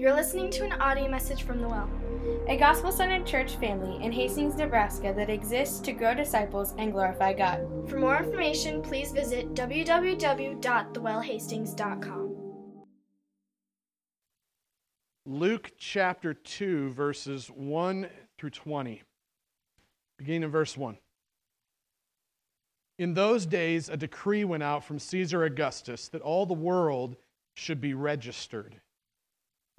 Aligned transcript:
You're 0.00 0.14
listening 0.14 0.48
to 0.52 0.64
an 0.64 0.72
audio 0.80 1.10
message 1.10 1.42
from 1.42 1.60
The 1.60 1.68
Well, 1.68 1.90
a 2.48 2.56
gospel 2.56 2.90
centered 2.90 3.26
church 3.26 3.56
family 3.56 4.02
in 4.02 4.10
Hastings, 4.10 4.54
Nebraska 4.54 5.12
that 5.14 5.28
exists 5.28 5.78
to 5.80 5.92
grow 5.92 6.14
disciples 6.14 6.72
and 6.78 6.90
glorify 6.90 7.34
God. 7.34 7.66
For 7.86 7.98
more 7.98 8.16
information, 8.16 8.80
please 8.80 9.12
visit 9.12 9.52
www.thewellhastings.com. 9.52 12.36
Luke 15.26 15.72
chapter 15.76 16.32
2, 16.32 16.92
verses 16.92 17.48
1 17.48 18.08
through 18.38 18.50
20. 18.50 19.02
Beginning 20.16 20.44
in 20.44 20.50
verse 20.50 20.78
1. 20.78 20.96
In 22.98 23.12
those 23.12 23.44
days, 23.44 23.90
a 23.90 23.98
decree 23.98 24.44
went 24.44 24.62
out 24.62 24.82
from 24.82 24.98
Caesar 24.98 25.44
Augustus 25.44 26.08
that 26.08 26.22
all 26.22 26.46
the 26.46 26.54
world 26.54 27.16
should 27.52 27.82
be 27.82 27.92
registered. 27.92 28.80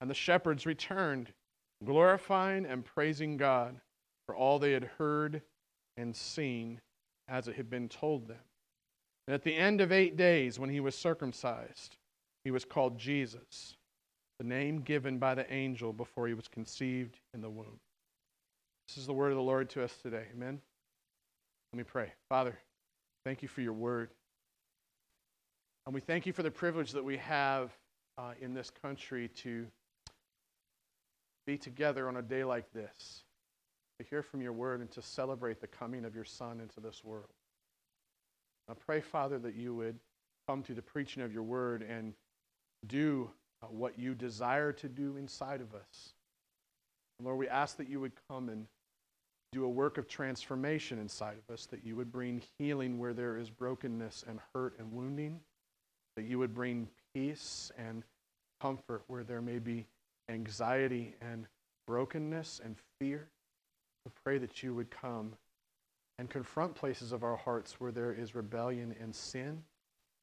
And 0.00 0.08
the 0.08 0.14
shepherds 0.14 0.66
returned, 0.66 1.32
glorifying 1.84 2.66
and 2.66 2.84
praising 2.84 3.36
God 3.36 3.80
for 4.26 4.36
all 4.36 4.58
they 4.58 4.72
had 4.72 4.84
heard 4.98 5.42
and 5.96 6.14
seen 6.14 6.80
as 7.28 7.48
it 7.48 7.56
had 7.56 7.68
been 7.68 7.88
told 7.88 8.28
them. 8.28 8.38
And 9.26 9.34
at 9.34 9.42
the 9.42 9.54
end 9.54 9.80
of 9.80 9.92
eight 9.92 10.16
days, 10.16 10.58
when 10.58 10.70
he 10.70 10.80
was 10.80 10.94
circumcised, 10.94 11.96
he 12.44 12.50
was 12.50 12.64
called 12.64 12.98
Jesus, 12.98 13.76
the 14.38 14.46
name 14.46 14.80
given 14.80 15.18
by 15.18 15.34
the 15.34 15.52
angel 15.52 15.92
before 15.92 16.26
he 16.26 16.34
was 16.34 16.48
conceived 16.48 17.18
in 17.34 17.40
the 17.40 17.50
womb. 17.50 17.80
This 18.86 18.96
is 18.96 19.06
the 19.06 19.12
word 19.12 19.32
of 19.32 19.36
the 19.36 19.42
Lord 19.42 19.68
to 19.70 19.84
us 19.84 19.94
today. 20.02 20.24
Amen. 20.34 20.60
Let 21.72 21.76
me 21.78 21.84
pray. 21.84 22.12
Father, 22.30 22.56
thank 23.26 23.42
you 23.42 23.48
for 23.48 23.60
your 23.60 23.74
word. 23.74 24.10
And 25.84 25.94
we 25.94 26.00
thank 26.00 26.24
you 26.24 26.32
for 26.32 26.42
the 26.42 26.50
privilege 26.50 26.92
that 26.92 27.04
we 27.04 27.18
have 27.18 27.70
uh, 28.16 28.32
in 28.40 28.54
this 28.54 28.70
country 28.70 29.28
to 29.28 29.66
be 31.48 31.56
together 31.56 32.08
on 32.08 32.16
a 32.18 32.22
day 32.22 32.44
like 32.44 32.70
this, 32.74 33.24
to 33.98 34.04
hear 34.10 34.22
from 34.22 34.42
your 34.42 34.52
word 34.52 34.80
and 34.80 34.90
to 34.90 35.00
celebrate 35.00 35.62
the 35.62 35.66
coming 35.66 36.04
of 36.04 36.14
your 36.14 36.26
Son 36.26 36.60
into 36.60 36.78
this 36.78 37.02
world. 37.02 37.32
I 38.68 38.74
pray, 38.74 39.00
Father, 39.00 39.38
that 39.38 39.54
you 39.54 39.74
would 39.74 39.98
come 40.46 40.62
to 40.64 40.74
the 40.74 40.82
preaching 40.82 41.22
of 41.22 41.32
your 41.32 41.42
word 41.42 41.80
and 41.80 42.12
do 42.86 43.30
uh, 43.62 43.66
what 43.68 43.98
you 43.98 44.14
desire 44.14 44.72
to 44.72 44.88
do 44.90 45.16
inside 45.16 45.62
of 45.62 45.74
us. 45.74 46.12
And 47.18 47.24
Lord, 47.24 47.38
we 47.38 47.48
ask 47.48 47.78
that 47.78 47.88
you 47.88 47.98
would 48.00 48.12
come 48.30 48.50
and 48.50 48.66
do 49.52 49.64
a 49.64 49.70
work 49.70 49.96
of 49.96 50.06
transformation 50.06 50.98
inside 50.98 51.38
of 51.38 51.54
us, 51.54 51.64
that 51.70 51.82
you 51.82 51.96
would 51.96 52.12
bring 52.12 52.42
healing 52.58 52.98
where 52.98 53.14
there 53.14 53.38
is 53.38 53.48
brokenness 53.48 54.22
and 54.28 54.38
hurt 54.54 54.78
and 54.78 54.92
wounding, 54.92 55.40
that 56.14 56.26
you 56.26 56.38
would 56.38 56.52
bring 56.52 56.88
peace 57.14 57.72
and 57.78 58.02
comfort 58.60 59.02
where 59.06 59.24
there 59.24 59.40
may 59.40 59.58
be 59.58 59.86
anxiety 60.28 61.14
and 61.20 61.46
brokenness 61.86 62.60
and 62.64 62.76
fear. 63.00 63.28
We 64.04 64.12
pray 64.24 64.38
that 64.38 64.62
you 64.62 64.74
would 64.74 64.90
come 64.90 65.34
and 66.18 66.28
confront 66.28 66.74
places 66.74 67.12
of 67.12 67.22
our 67.22 67.36
hearts 67.36 67.80
where 67.80 67.92
there 67.92 68.12
is 68.12 68.34
rebellion 68.34 68.94
and 69.00 69.14
sin, 69.14 69.62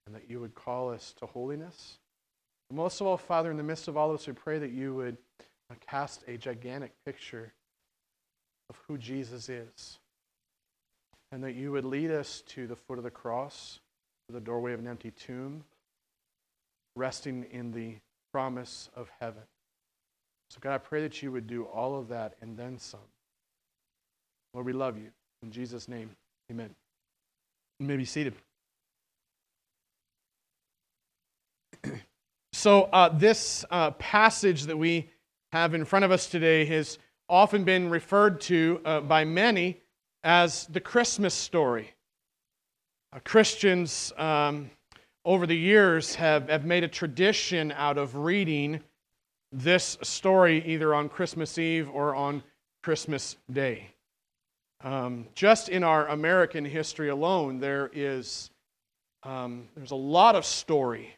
and 0.06 0.16
that 0.16 0.30
you 0.30 0.40
would 0.40 0.54
call 0.54 0.92
us 0.92 1.14
to 1.20 1.26
holiness. 1.26 1.98
And 2.70 2.78
most 2.78 3.00
of 3.00 3.08
all, 3.08 3.18
Father, 3.18 3.50
in 3.50 3.58
the 3.58 3.64
midst 3.64 3.88
of 3.88 3.96
all 3.96 4.12
of 4.12 4.18
this, 4.18 4.28
we 4.28 4.34
pray 4.34 4.60
that 4.60 4.72
you 4.72 4.94
would 4.96 5.18
uh, 5.72 5.76
cast 5.88 6.24
a 6.28 6.38
gigantic 6.38 6.92
picture 7.06 7.54
of 8.70 8.78
who 8.88 8.98
Jesus 8.98 9.50
is, 9.50 10.00
and 11.32 11.44
that 11.44 11.56
you 11.56 11.72
would 11.72 11.86
lead 11.86 12.12
us 12.12 12.42
to 12.48 12.68
the 12.68 12.76
foot 12.76 12.98
of 12.98 13.04
the 13.04 13.12
cross, 13.12 13.80
to 14.28 14.34
the 14.34 14.42
doorway 14.42 14.74
of 14.74 14.80
an 14.80 14.88
empty 14.88 15.12
tomb, 15.12 15.64
resting 16.96 17.46
in 17.52 17.72
the 17.72 17.96
promise 18.32 18.90
of 18.96 19.10
heaven. 19.20 19.44
So, 20.50 20.60
God, 20.62 20.74
I 20.74 20.78
pray 20.78 21.02
that 21.02 21.22
you 21.22 21.32
would 21.32 21.48
do 21.48 21.64
all 21.64 21.98
of 21.98 22.08
that 22.10 22.36
and 22.42 22.58
then 22.58 22.78
some. 22.80 23.00
Lord, 24.54 24.66
we 24.66 24.74
love 24.74 24.98
you. 24.98 25.10
In 25.44 25.52
Jesus' 25.52 25.88
name, 25.88 26.10
amen. 26.52 26.70
You 27.80 27.88
may 27.88 27.98
be 27.98 28.06
seated. 28.06 28.34
so, 32.54 32.84
uh, 32.84 33.10
this 33.10 33.66
uh, 33.70 33.92
passage 33.92 34.64
that 34.64 34.78
we 34.78 35.10
have 35.52 35.74
in 35.74 35.86
front 35.86 36.06
of 36.06 36.12
us 36.12 36.28
today 36.28 36.66
has 36.66 37.00
often 37.28 37.64
been 37.64 37.90
referred 37.90 38.40
to 38.42 38.80
uh, 38.86 39.02
by 39.02 39.26
many 39.26 39.82
as 40.24 40.66
the 40.68 40.80
Christmas 40.80 41.34
story. 41.34 41.94
Uh, 43.14 43.20
Christians 43.24 44.14
um, 44.18 44.70
over 45.24 45.46
the 45.48 45.58
years 45.58 46.16
have, 46.16 46.50
have 46.50 46.66
made 46.66 46.84
a 46.84 46.88
tradition 46.88 47.72
out 47.72 47.98
of 47.98 48.16
reading 48.16 48.82
this 49.56 49.98
story 50.02 50.64
either 50.66 50.94
on 50.94 51.08
Christmas 51.08 51.58
Eve 51.58 51.90
or 51.90 52.14
on 52.14 52.44
Christmas 52.84 53.38
Day. 53.52 53.88
Um, 54.84 55.28
just 55.34 55.70
in 55.70 55.84
our 55.84 56.08
American 56.08 56.66
history 56.66 57.10
alone, 57.10 57.60
there 57.60 57.90
is 57.94 58.50
um, 59.24 59.68
there's 59.76 59.92
a 59.92 59.96
lot 59.96 60.36
of 60.36 60.46
story 60.46 61.16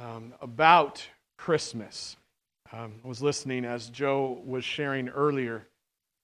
um, 0.00 0.32
about 0.40 1.06
Christmas. 1.36 2.16
Um, 2.72 2.94
I 3.04 3.08
was 3.08 3.20
listening 3.20 3.64
as 3.64 3.90
Joe 3.90 4.40
was 4.46 4.64
sharing 4.64 5.08
earlier 5.08 5.66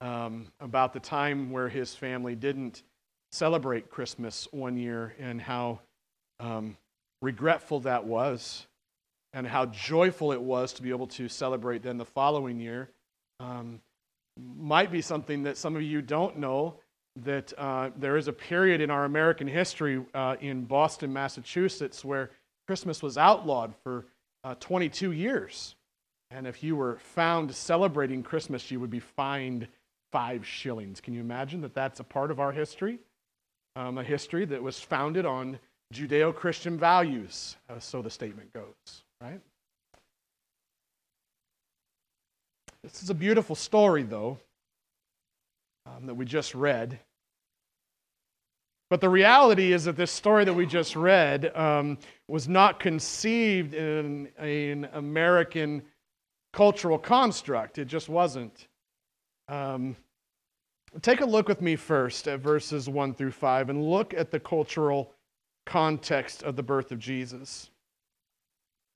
um, 0.00 0.46
about 0.60 0.92
the 0.92 1.00
time 1.00 1.50
where 1.50 1.68
his 1.68 1.94
family 1.94 2.36
didn't 2.36 2.84
celebrate 3.32 3.90
Christmas 3.90 4.46
one 4.52 4.76
year 4.76 5.14
and 5.18 5.42
how 5.42 5.80
um, 6.38 6.76
regretful 7.20 7.80
that 7.80 8.04
was 8.04 8.66
and 9.34 9.46
how 9.46 9.66
joyful 9.66 10.32
it 10.32 10.40
was 10.40 10.72
to 10.74 10.82
be 10.82 10.90
able 10.90 11.08
to 11.08 11.28
celebrate 11.28 11.82
then 11.82 11.98
the 11.98 12.04
following 12.04 12.60
year. 12.60 12.88
Um, 13.40 13.80
might 14.38 14.90
be 14.90 15.00
something 15.00 15.42
that 15.42 15.58
some 15.58 15.76
of 15.76 15.82
you 15.82 16.00
don't 16.00 16.38
know 16.38 16.76
that 17.16 17.52
uh, 17.58 17.90
there 17.96 18.16
is 18.16 18.28
a 18.28 18.32
period 18.32 18.80
in 18.80 18.90
our 18.90 19.04
American 19.04 19.46
history 19.46 20.04
uh, 20.14 20.36
in 20.40 20.64
Boston, 20.64 21.12
Massachusetts, 21.12 22.04
where 22.04 22.30
Christmas 22.66 23.02
was 23.02 23.18
outlawed 23.18 23.74
for 23.82 24.06
uh, 24.44 24.54
22 24.58 25.12
years. 25.12 25.74
And 26.30 26.46
if 26.46 26.62
you 26.62 26.74
were 26.74 26.98
found 27.14 27.54
celebrating 27.54 28.22
Christmas, 28.22 28.70
you 28.70 28.80
would 28.80 28.90
be 28.90 29.00
fined 29.00 29.68
five 30.10 30.46
shillings. 30.46 31.00
Can 31.00 31.14
you 31.14 31.20
imagine 31.20 31.60
that 31.62 31.74
that's 31.74 32.00
a 32.00 32.04
part 32.04 32.30
of 32.30 32.40
our 32.40 32.52
history? 32.52 32.98
Um, 33.76 33.98
a 33.98 34.04
history 34.04 34.44
that 34.46 34.62
was 34.62 34.78
founded 34.80 35.26
on 35.26 35.58
Judeo 35.92 36.34
Christian 36.34 36.78
values, 36.78 37.56
uh, 37.68 37.78
so 37.78 38.02
the 38.02 38.10
statement 38.10 38.52
goes, 38.52 39.04
right? 39.24 39.40
This 42.82 43.02
is 43.02 43.08
a 43.08 43.14
beautiful 43.14 43.56
story, 43.56 44.02
though, 44.02 44.38
um, 45.86 46.06
that 46.06 46.14
we 46.14 46.26
just 46.26 46.54
read. 46.54 46.98
But 48.90 49.00
the 49.00 49.08
reality 49.08 49.72
is 49.72 49.84
that 49.84 49.96
this 49.96 50.10
story 50.10 50.44
that 50.44 50.52
we 50.52 50.66
just 50.66 50.94
read 50.94 51.56
um, 51.56 51.96
was 52.28 52.48
not 52.48 52.78
conceived 52.78 53.72
in 53.72 54.28
an 54.38 54.88
American 54.92 55.82
cultural 56.52 56.98
construct. 56.98 57.78
It 57.78 57.86
just 57.86 58.10
wasn't. 58.10 58.68
Um, 59.48 59.96
take 61.00 61.22
a 61.22 61.26
look 61.26 61.48
with 61.48 61.62
me 61.62 61.76
first 61.76 62.28
at 62.28 62.40
verses 62.40 62.90
1 62.90 63.14
through 63.14 63.32
5 63.32 63.70
and 63.70 63.82
look 63.82 64.12
at 64.12 64.30
the 64.30 64.38
cultural 64.38 65.12
context 65.64 66.42
of 66.42 66.56
the 66.56 66.62
birth 66.62 66.92
of 66.92 66.98
Jesus. 66.98 67.70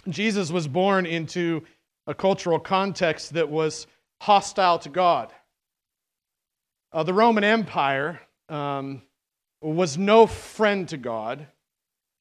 Jesus 0.08 0.50
was 0.50 0.68
born 0.68 1.06
into 1.06 1.62
a 2.06 2.14
cultural 2.14 2.58
context 2.58 3.34
that 3.34 3.48
was 3.48 3.86
hostile 4.20 4.78
to 4.80 4.88
God. 4.88 5.32
Uh, 6.92 7.02
the 7.02 7.12
Roman 7.12 7.44
Empire 7.44 8.20
um, 8.48 9.02
was 9.60 9.98
no 9.98 10.26
friend 10.26 10.88
to 10.88 10.96
God. 10.96 11.46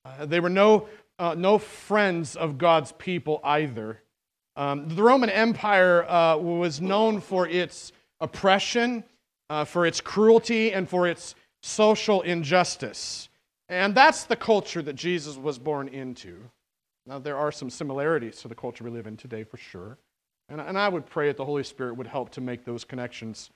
Uh, 0.03 0.25
they 0.25 0.39
were 0.39 0.49
no, 0.49 0.87
uh, 1.19 1.35
no 1.37 1.57
friends 1.57 2.35
of 2.35 2.57
God's 2.57 2.91
people 2.93 3.39
either. 3.43 4.01
Um, 4.55 4.89
the 4.89 5.03
Roman 5.03 5.29
Empire 5.29 6.03
uh, 6.09 6.37
was 6.37 6.81
known 6.81 7.21
for 7.21 7.47
its 7.47 7.91
oppression, 8.19 9.03
uh, 9.49 9.63
for 9.65 9.85
its 9.85 10.01
cruelty, 10.01 10.73
and 10.73 10.89
for 10.89 11.07
its 11.07 11.35
social 11.61 12.21
injustice. 12.21 13.29
And 13.69 13.93
that's 13.93 14.23
the 14.23 14.35
culture 14.35 14.81
that 14.81 14.93
Jesus 14.93 15.37
was 15.37 15.59
born 15.59 15.87
into. 15.87 16.49
Now, 17.07 17.19
there 17.19 17.37
are 17.37 17.51
some 17.51 17.69
similarities 17.69 18.41
to 18.41 18.47
the 18.47 18.55
culture 18.55 18.83
we 18.83 18.89
live 18.89 19.07
in 19.07 19.15
today 19.15 19.43
for 19.43 19.57
sure. 19.57 19.97
And, 20.49 20.59
and 20.59 20.77
I 20.77 20.89
would 20.89 21.05
pray 21.05 21.27
that 21.27 21.37
the 21.37 21.45
Holy 21.45 21.63
Spirit 21.63 21.95
would 21.95 22.07
help 22.07 22.31
to 22.31 22.41
make 22.41 22.65
those 22.65 22.83
connections 22.83 23.49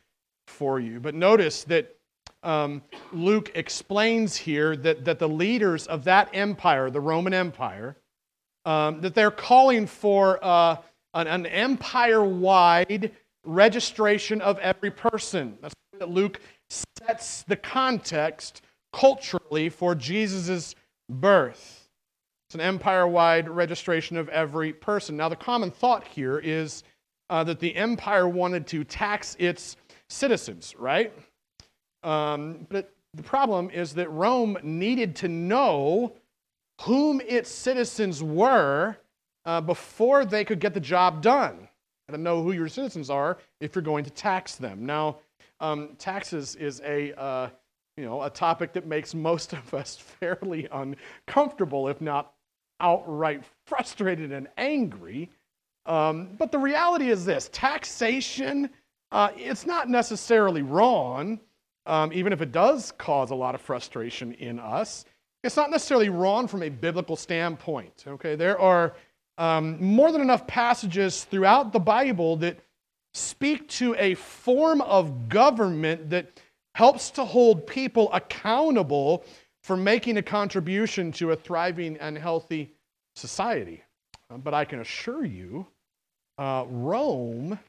for 0.48 0.80
you. 0.80 1.00
But 1.00 1.16
notice 1.16 1.64
that 1.66 1.96
um, 2.44 2.82
Luke 3.12 3.52
explains 3.56 4.36
here 4.36 4.76
that, 4.78 5.06
that 5.06 5.20
the 5.20 5.28
leaders 5.30 5.86
of 5.88 6.06
that 6.06 6.30
empire, 6.34 6.90
the 6.90 7.02
Roman 7.02 7.34
Empire, 7.34 7.98
um, 8.66 9.02
that 9.02 9.16
they're 9.16 9.32
calling 9.32 9.86
for 9.86 10.40
uh, 10.42 10.78
an, 11.14 11.28
an 11.28 11.46
empire 11.46 12.24
wide 12.24 13.12
registration 13.44 14.40
of 14.42 14.58
every 14.60 14.92
person. 14.92 15.58
That's 15.62 15.76
that 16.00 16.10
Luke 16.10 16.40
sets 16.70 17.44
the 17.44 17.56
context 17.56 18.62
culturally 18.92 19.70
for 19.70 19.94
Jesus' 19.94 20.74
birth. 21.10 21.81
It's 22.52 22.56
an 22.56 22.60
empire 22.60 23.08
wide 23.08 23.48
registration 23.48 24.18
of 24.18 24.28
every 24.28 24.74
person. 24.74 25.16
Now, 25.16 25.30
the 25.30 25.38
common 25.38 25.72
thought 25.72 26.06
here 26.06 26.38
is 26.38 26.84
uh, 27.30 27.46
that 27.46 27.62
the 27.62 27.74
empire 27.74 28.28
wanted 28.28 28.68
to 28.68 28.84
tax 28.84 29.38
its 29.40 29.78
citizens, 30.10 30.76
right? 30.78 31.14
Um, 32.04 32.68
but 32.70 32.94
the 33.14 33.24
problem 33.24 33.70
is 33.70 33.94
that 33.94 34.12
Rome 34.12 34.58
needed 34.64 35.16
to 35.16 35.30
know 35.30 36.18
whom 36.82 37.22
its 37.22 37.50
citizens 37.50 38.22
were 38.22 38.98
uh, 39.46 39.62
before 39.62 40.26
they 40.26 40.44
could 40.44 40.60
get 40.60 40.74
the 40.74 40.82
job 40.82 41.22
done. 41.22 41.70
And 42.10 42.16
to 42.16 42.22
know 42.22 42.44
who 42.44 42.52
your 42.52 42.68
citizens 42.68 43.10
are 43.10 43.38
if 43.62 43.76
you're 43.76 43.82
going 43.82 44.04
to 44.04 44.12
tax 44.12 44.56
them. 44.56 44.86
Now, 44.86 45.20
um, 45.62 45.96
taxes 45.98 46.58
is 46.58 46.82
a 46.84 47.18
uh, 47.18 47.50
you 47.96 48.04
know 48.04 48.22
a 48.24 48.30
topic 48.30 48.74
that 48.74 48.86
makes 48.86 49.14
most 49.14 49.54
of 49.54 49.74
us 49.74 49.96
fairly 50.20 50.68
uncomfortable, 50.70 51.88
if 51.88 52.02
not 52.02 52.34
outright 52.82 53.44
frustrated 53.66 54.32
and 54.32 54.48
angry. 54.58 55.30
Um, 55.86 56.36
but 56.38 56.52
the 56.52 56.60
reality 56.60 57.10
is 57.10 57.26
this 57.26 57.50
taxation, 57.54 58.70
uh, 59.12 59.30
it's 59.36 59.66
not 59.66 59.90
necessarily 59.90 60.62
wrong, 60.62 61.40
um, 61.86 62.12
even 62.14 62.34
if 62.34 62.42
it 62.42 62.52
does 62.52 62.92
cause 62.98 63.32
a 63.32 63.36
lot 63.36 63.56
of 63.56 63.62
frustration 63.62 64.34
in 64.34 64.60
us. 64.60 65.06
It's 65.44 65.56
not 65.58 65.72
necessarily 65.72 66.10
wrong 66.10 66.48
from 66.48 66.62
a 66.62 66.70
biblical 66.70 67.16
standpoint. 67.16 68.04
Okay, 68.08 68.36
there 68.36 68.60
are 68.60 68.94
um, 69.38 69.84
more 69.84 70.12
than 70.12 70.22
enough 70.22 70.46
passages 70.46 71.24
throughout 71.24 71.74
the 71.74 71.80
Bible 71.80 72.36
that 72.38 72.60
speak 73.14 73.68
to 73.68 73.96
a 73.98 74.14
form 74.16 74.82
of 74.82 75.30
government 75.30 76.10
that 76.12 76.40
helps 76.76 77.12
to 77.12 77.26
hold 77.26 77.68
people 77.68 78.12
accountable 78.14 79.26
for 79.64 79.78
making 79.78 80.18
a 80.18 80.22
contribution 80.22 81.12
to 81.14 81.32
a 81.32 81.36
thriving 81.36 81.98
and 81.98 82.18
healthy 82.18 82.74
society. 83.16 83.84
Uh, 84.30 84.38
but 84.38 84.54
I 84.54 84.66
can 84.66 84.80
assure 84.80 85.26
you, 85.26 85.68
uh, 86.38 86.66
Rome, 86.68 87.60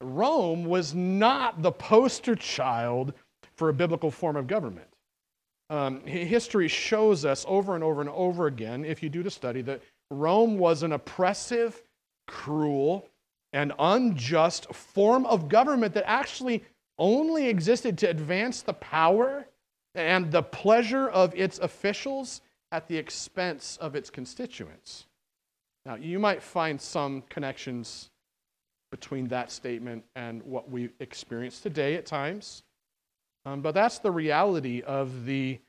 Rome 0.00 0.64
was 0.64 0.94
not 0.94 1.62
the 1.62 1.72
poster 1.72 2.34
child 2.34 3.12
for 3.56 3.68
a 3.68 3.74
biblical 3.74 4.10
form 4.10 4.36
of 4.36 4.46
government. 4.46 4.88
Um, 5.70 6.00
history 6.02 6.68
shows 6.68 7.24
us 7.24 7.44
over 7.48 7.74
and 7.74 7.82
over 7.82 8.00
and 8.00 8.10
over 8.10 8.46
again, 8.46 8.84
if 8.84 9.02
you 9.02 9.08
do 9.08 9.22
the 9.22 9.30
study, 9.30 9.62
that 9.62 9.82
Rome 10.10 10.58
was 10.58 10.82
an 10.82 10.92
oppressive, 10.92 11.82
cruel, 12.26 13.08
and 13.52 13.72
unjust 13.78 14.72
form 14.74 15.24
of 15.26 15.48
government 15.48 15.94
that 15.94 16.04
actually 16.06 16.62
only 16.98 17.48
existed 17.48 17.96
to 17.98 18.10
advance 18.10 18.62
the 18.62 18.74
power 18.74 19.46
and 19.94 20.30
the 20.30 20.42
pleasure 20.42 21.08
of 21.08 21.34
its 21.34 21.58
officials 21.58 22.40
at 22.72 22.88
the 22.88 22.96
expense 22.96 23.78
of 23.80 23.94
its 23.94 24.10
constituents. 24.10 25.06
Now, 25.86 25.94
you 25.94 26.18
might 26.18 26.42
find 26.42 26.80
some 26.80 27.22
connections 27.28 28.10
between 28.90 29.28
that 29.28 29.50
statement 29.50 30.04
and 30.16 30.42
what 30.42 30.70
we 30.70 30.90
experience 31.00 31.60
today 31.60 31.94
at 31.94 32.06
times, 32.06 32.62
um, 33.44 33.60
but 33.60 33.74
that's 33.74 33.98
the 33.98 34.10
reality 34.10 34.82
of 34.82 35.26
the 35.26 35.60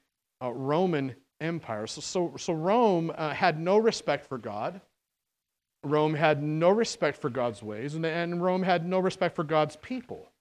uh, 0.41 0.51
Roman 0.51 1.15
Empire. 1.41 1.85
So, 1.87 2.01
so, 2.01 2.33
so 2.37 2.53
Rome 2.53 3.11
uh, 3.15 3.33
had 3.33 3.59
no 3.59 3.77
respect 3.77 4.25
for 4.25 4.37
God. 4.37 4.79
Rome 5.83 6.13
had 6.13 6.41
no 6.41 6.69
respect 6.69 7.17
for 7.17 7.29
God's 7.29 7.61
ways, 7.61 7.95
and, 7.95 8.05
and 8.05 8.41
Rome 8.41 8.63
had 8.63 8.87
no 8.87 8.99
respect 8.99 9.35
for 9.35 9.43
God's 9.43 9.75
people. 9.75 10.31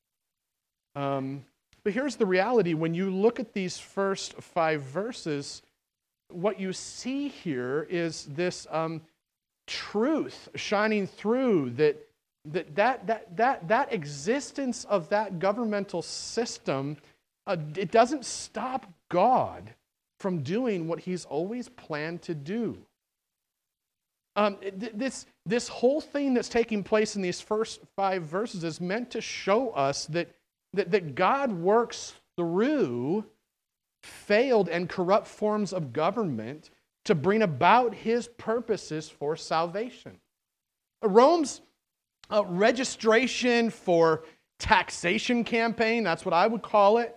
Um, 0.94 1.44
but 1.84 1.92
here's 1.92 2.16
the 2.16 2.26
reality 2.26 2.74
when 2.74 2.94
you 2.94 3.10
look 3.10 3.38
at 3.38 3.52
these 3.52 3.78
first 3.78 4.34
five 4.40 4.82
verses, 4.82 5.62
what 6.28 6.58
you 6.58 6.72
see 6.72 7.28
here 7.28 7.86
is 7.90 8.24
this 8.24 8.66
um, 8.70 9.02
truth 9.66 10.48
shining 10.54 11.06
through 11.06 11.70
that, 11.70 11.96
that, 12.46 12.74
that, 12.74 13.06
that, 13.06 13.36
that, 13.36 13.68
that 13.68 13.92
existence 13.92 14.84
of 14.84 15.08
that 15.10 15.38
governmental 15.38 16.00
system, 16.00 16.96
uh, 17.46 17.56
it 17.76 17.90
doesn't 17.90 18.24
stop 18.24 18.90
God 19.10 19.74
from 20.20 20.42
doing 20.42 20.88
what 20.88 21.00
he's 21.00 21.26
always 21.26 21.68
planned 21.68 22.22
to 22.22 22.34
do. 22.34 22.78
Um, 24.36 24.56
this, 24.72 25.26
this 25.46 25.68
whole 25.68 26.00
thing 26.00 26.34
that's 26.34 26.48
taking 26.48 26.82
place 26.82 27.14
in 27.14 27.22
these 27.22 27.40
first 27.40 27.80
five 27.94 28.22
verses 28.22 28.64
is 28.64 28.80
meant 28.80 29.10
to 29.12 29.20
show 29.20 29.70
us 29.70 30.06
that, 30.06 30.28
that, 30.74 30.90
that 30.90 31.14
God 31.14 31.52
works 31.52 32.14
through 32.36 33.24
failed 34.02 34.68
and 34.68 34.88
corrupt 34.88 35.26
forms 35.26 35.72
of 35.72 35.92
government 35.92 36.70
to 37.04 37.14
bring 37.14 37.42
about 37.42 37.94
his 37.94 38.28
purposes 38.28 39.08
for 39.08 39.36
salvation. 39.36 40.18
Rome's 41.02 41.60
uh, 42.30 42.44
registration 42.46 43.70
for 43.70 44.24
taxation 44.58 45.44
campaign, 45.44 46.02
that's 46.02 46.24
what 46.24 46.32
I 46.32 46.46
would 46.46 46.62
call 46.62 46.98
it, 46.98 47.14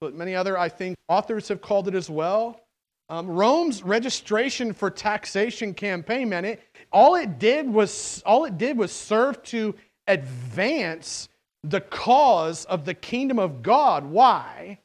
but 0.00 0.14
many 0.14 0.34
other, 0.34 0.58
I 0.58 0.68
think, 0.68 0.96
authors 1.08 1.48
have 1.48 1.62
called 1.62 1.88
it 1.88 1.94
as 1.94 2.10
well. 2.10 2.60
Um, 3.08 3.26
Rome's 3.26 3.82
registration 3.82 4.72
for 4.72 4.90
taxation 4.90 5.74
campaign, 5.74 6.28
man, 6.28 6.44
it, 6.44 6.62
all 6.92 7.14
it 7.14 7.38
did 7.38 7.68
was 7.68 8.22
all 8.24 8.44
it 8.44 8.58
did 8.58 8.76
was 8.76 8.92
serve 8.92 9.42
to 9.44 9.74
advance 10.06 11.28
the 11.62 11.80
cause 11.80 12.64
of 12.64 12.84
the 12.84 12.94
kingdom 12.94 13.38
of 13.38 13.62
God. 13.62 14.04
Why? 14.04 14.78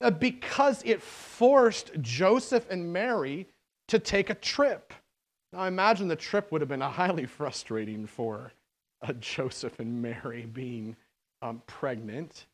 Uh, 0.00 0.10
because 0.10 0.82
it 0.84 1.00
forced 1.00 1.92
Joseph 2.00 2.66
and 2.70 2.92
Mary 2.92 3.46
to 3.88 3.98
take 3.98 4.30
a 4.30 4.34
trip. 4.34 4.92
Now, 5.52 5.60
I 5.60 5.68
imagine 5.68 6.08
the 6.08 6.16
trip 6.16 6.50
would 6.50 6.60
have 6.60 6.68
been 6.68 6.80
highly 6.80 7.26
frustrating 7.38 8.06
for 8.06 8.52
uh, 9.02 9.12
Joseph 9.14 9.78
and 9.80 10.02
Mary 10.02 10.46
being 10.46 10.96
um, 11.40 11.62
pregnant. 11.66 12.46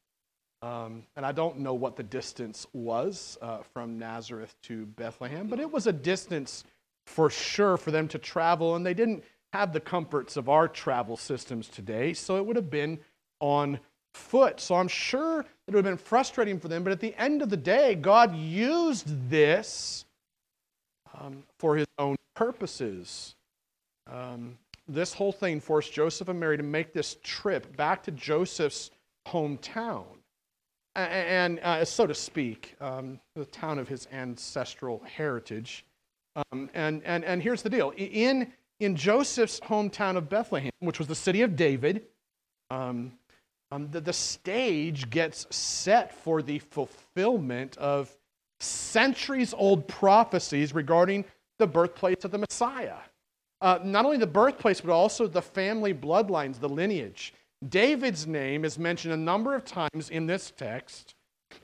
Um, 0.63 1.05
and 1.15 1.25
I 1.25 1.33
don't 1.33 1.59
know 1.61 1.75
what 1.75 1.97
the 1.97 2.03
distance 2.03 2.67
was 2.73 3.39
uh, 3.41 3.59
from 3.73 3.99
Nazareth 3.99 4.57
to 4.63 4.87
Bethlehem, 4.87 5.47
but 5.47 5.61
it 5.61 5.71
was 5.71 5.87
a 5.87 5.93
distance 5.93 6.65
for 7.07 7.31
sure 7.31 7.77
for 7.77 7.91
them 7.91 8.09
to 8.09 8.19
travel, 8.19 8.75
and 8.75 8.85
they 8.85 8.95
didn't 8.95 9.23
have 9.53 9.73
the 9.73 9.81
comforts 9.81 10.37
of 10.37 10.49
our 10.49 10.69
travel 10.69 11.17
systems 11.17 11.69
today, 11.69 12.13
so 12.13 12.37
it 12.37 12.45
would 12.45 12.57
have 12.57 12.71
been 12.71 12.99
on 13.41 13.79
foot. 14.15 14.61
So 14.61 14.75
I'm 14.75 14.89
sure 14.89 15.41
it 15.41 15.47
would 15.67 15.77
have 15.77 15.85
been 15.85 15.97
frustrating 15.97 16.59
for 16.59 16.69
them, 16.69 16.83
but 16.83 16.93
at 16.93 17.01
the 17.01 17.15
end 17.17 17.43
of 17.43 17.51
the 17.51 17.57
day, 17.57 17.95
God 17.95 18.35
used 18.35 19.31
this 19.31 20.05
um, 21.19 21.45
for 21.59 21.77
his 21.77 21.87
own 21.99 22.17
purposes. 22.35 23.35
Um, 24.11 24.59
this 24.89 25.13
whole 25.13 25.33
thing 25.33 25.61
forced 25.61 25.93
Joseph 25.93 26.29
and 26.29 26.41
Mary 26.41 26.57
to 26.57 26.63
make 26.63 26.93
this 26.93 27.17
trip 27.23 27.77
back 27.77 28.03
to 28.05 28.11
Joseph's 28.11 28.91
hometown, 29.27 30.07
and, 30.97 31.13
and 31.13 31.61
uh, 31.61 31.85
so 31.85 32.07
to 32.07 32.15
speak, 32.15 32.75
um, 32.81 33.21
the 33.37 33.45
town 33.45 33.79
of 33.79 33.89
his 33.89 34.09
ancestral 34.13 35.03
heritage. 35.05 35.85
Um, 36.37 36.71
and, 36.73 37.03
and, 37.05 37.25
and 37.25 37.43
here's 37.43 37.63
the 37.63 37.71
deal 37.71 37.93
in, 37.97 38.53
in 38.81 38.97
Joseph's 38.97 39.61
hometown 39.61 40.17
of 40.17 40.29
Bethlehem, 40.29 40.71
which 40.81 40.99
was 40.99 41.09
the 41.09 41.15
city 41.15 41.43
of 41.43 41.57
David, 41.57 42.05
um, 42.71 43.13
um, 43.71 43.89
the, 43.91 44.01
the 44.01 44.13
stage 44.13 45.11
gets 45.11 45.47
set 45.55 46.13
for 46.13 46.43
the 46.43 46.59
fulfillment 46.59 47.77
of 47.77 48.15
centuries 48.61 49.55
old 49.55 49.87
prophecies 49.87 50.75
regarding 50.75 51.25
the 51.59 51.67
birthplace 51.67 52.25
of 52.25 52.31
the 52.31 52.39
Messiah. 52.39 52.97
Uh, 53.61 53.79
not 53.83 54.05
only 54.05 54.17
the 54.17 54.27
birthplace, 54.27 54.81
but 54.81 54.93
also 54.93 55.27
the 55.27 55.43
family 55.43 55.93
bloodlines, 55.93 56.61
the 56.61 56.69
lineage. 56.69 57.35
David's 57.69 58.27
name 58.27 58.65
is 58.65 58.79
mentioned 58.79 59.13
a 59.13 59.17
number 59.17 59.55
of 59.55 59.65
times 59.65 60.11
in 60.11 60.27
this 60.27 60.53
text, 60.57 61.15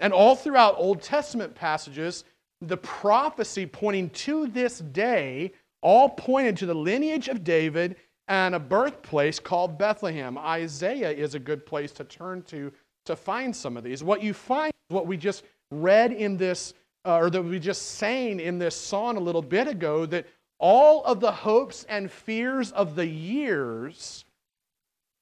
and 0.00 0.12
all 0.12 0.34
throughout 0.34 0.74
Old 0.76 1.00
Testament 1.00 1.54
passages, 1.54 2.24
the 2.60 2.76
prophecy 2.76 3.66
pointing 3.66 4.10
to 4.10 4.48
this 4.48 4.80
day 4.80 5.52
all 5.82 6.08
pointed 6.08 6.56
to 6.56 6.66
the 6.66 6.74
lineage 6.74 7.28
of 7.28 7.44
David 7.44 7.96
and 8.28 8.54
a 8.54 8.58
birthplace 8.58 9.38
called 9.38 9.78
Bethlehem. 9.78 10.38
Isaiah 10.38 11.10
is 11.10 11.34
a 11.34 11.38
good 11.38 11.66
place 11.66 11.92
to 11.92 12.04
turn 12.04 12.42
to 12.44 12.72
to 13.06 13.16
find 13.16 13.54
some 13.54 13.76
of 13.76 13.84
these. 13.84 14.02
What 14.02 14.22
you 14.22 14.32
find, 14.32 14.72
what 14.88 15.06
we 15.06 15.16
just 15.16 15.44
read 15.70 16.12
in 16.12 16.36
this, 16.36 16.74
uh, 17.04 17.16
or 17.16 17.30
that 17.30 17.42
we 17.42 17.58
just 17.58 17.82
sang 17.96 18.40
in 18.40 18.58
this 18.58 18.74
song 18.74 19.16
a 19.16 19.20
little 19.20 19.42
bit 19.42 19.68
ago, 19.68 20.06
that 20.06 20.26
all 20.58 21.04
of 21.04 21.20
the 21.20 21.32
hopes 21.32 21.84
and 21.88 22.10
fears 22.10 22.72
of 22.72 22.96
the 22.96 23.06
years 23.06 24.24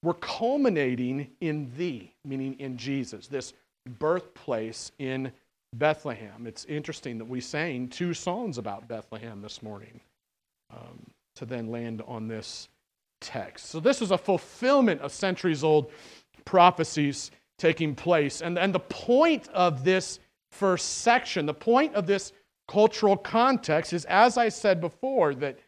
were 0.03 0.15
culminating 0.15 1.29
in 1.41 1.71
thee, 1.77 2.13
meaning 2.25 2.55
in 2.59 2.77
Jesus, 2.77 3.27
this 3.27 3.53
birthplace 3.99 4.93
in 4.99 5.33
Bethlehem. 5.75 6.47
It's 6.47 6.65
interesting 6.67 7.19
that 7.19 7.25
we 7.25 7.41
sang 7.41 7.89
two 7.89 8.15
songs 8.15 8.59
about 8.59 8.89
Bethlehem 8.89 9.41
this 9.41 9.63
morning 9.63 10.01
um, 10.73 11.07
to 11.37 11.47
then 11.47 11.71
land 11.71 12.03
on 12.07 12.29
this 12.29 12.69
text. 13.23 13.67
So, 13.67 13.81
this 13.81 14.03
is 14.03 14.11
a 14.11 14.19
fulfillment 14.19 15.01
of 15.01 15.13
centuries 15.13 15.65
old 15.65 15.91
prophecies 16.45 17.31
taking 17.59 17.95
place. 17.95 18.43
And, 18.43 18.59
and 18.59 18.75
the 18.75 18.81
point 18.81 19.49
of 19.49 19.85
this 19.85 20.19
first 20.51 20.99
section, 20.99 21.47
the 21.47 21.55
point 21.55 21.95
of 21.95 22.07
this 22.07 22.33
cultural 22.69 23.17
context 23.17 23.93
is, 23.93 24.05
as 24.07 24.37
I 24.37 24.49
said 24.49 24.81
before, 24.81 25.35
that 25.37 25.59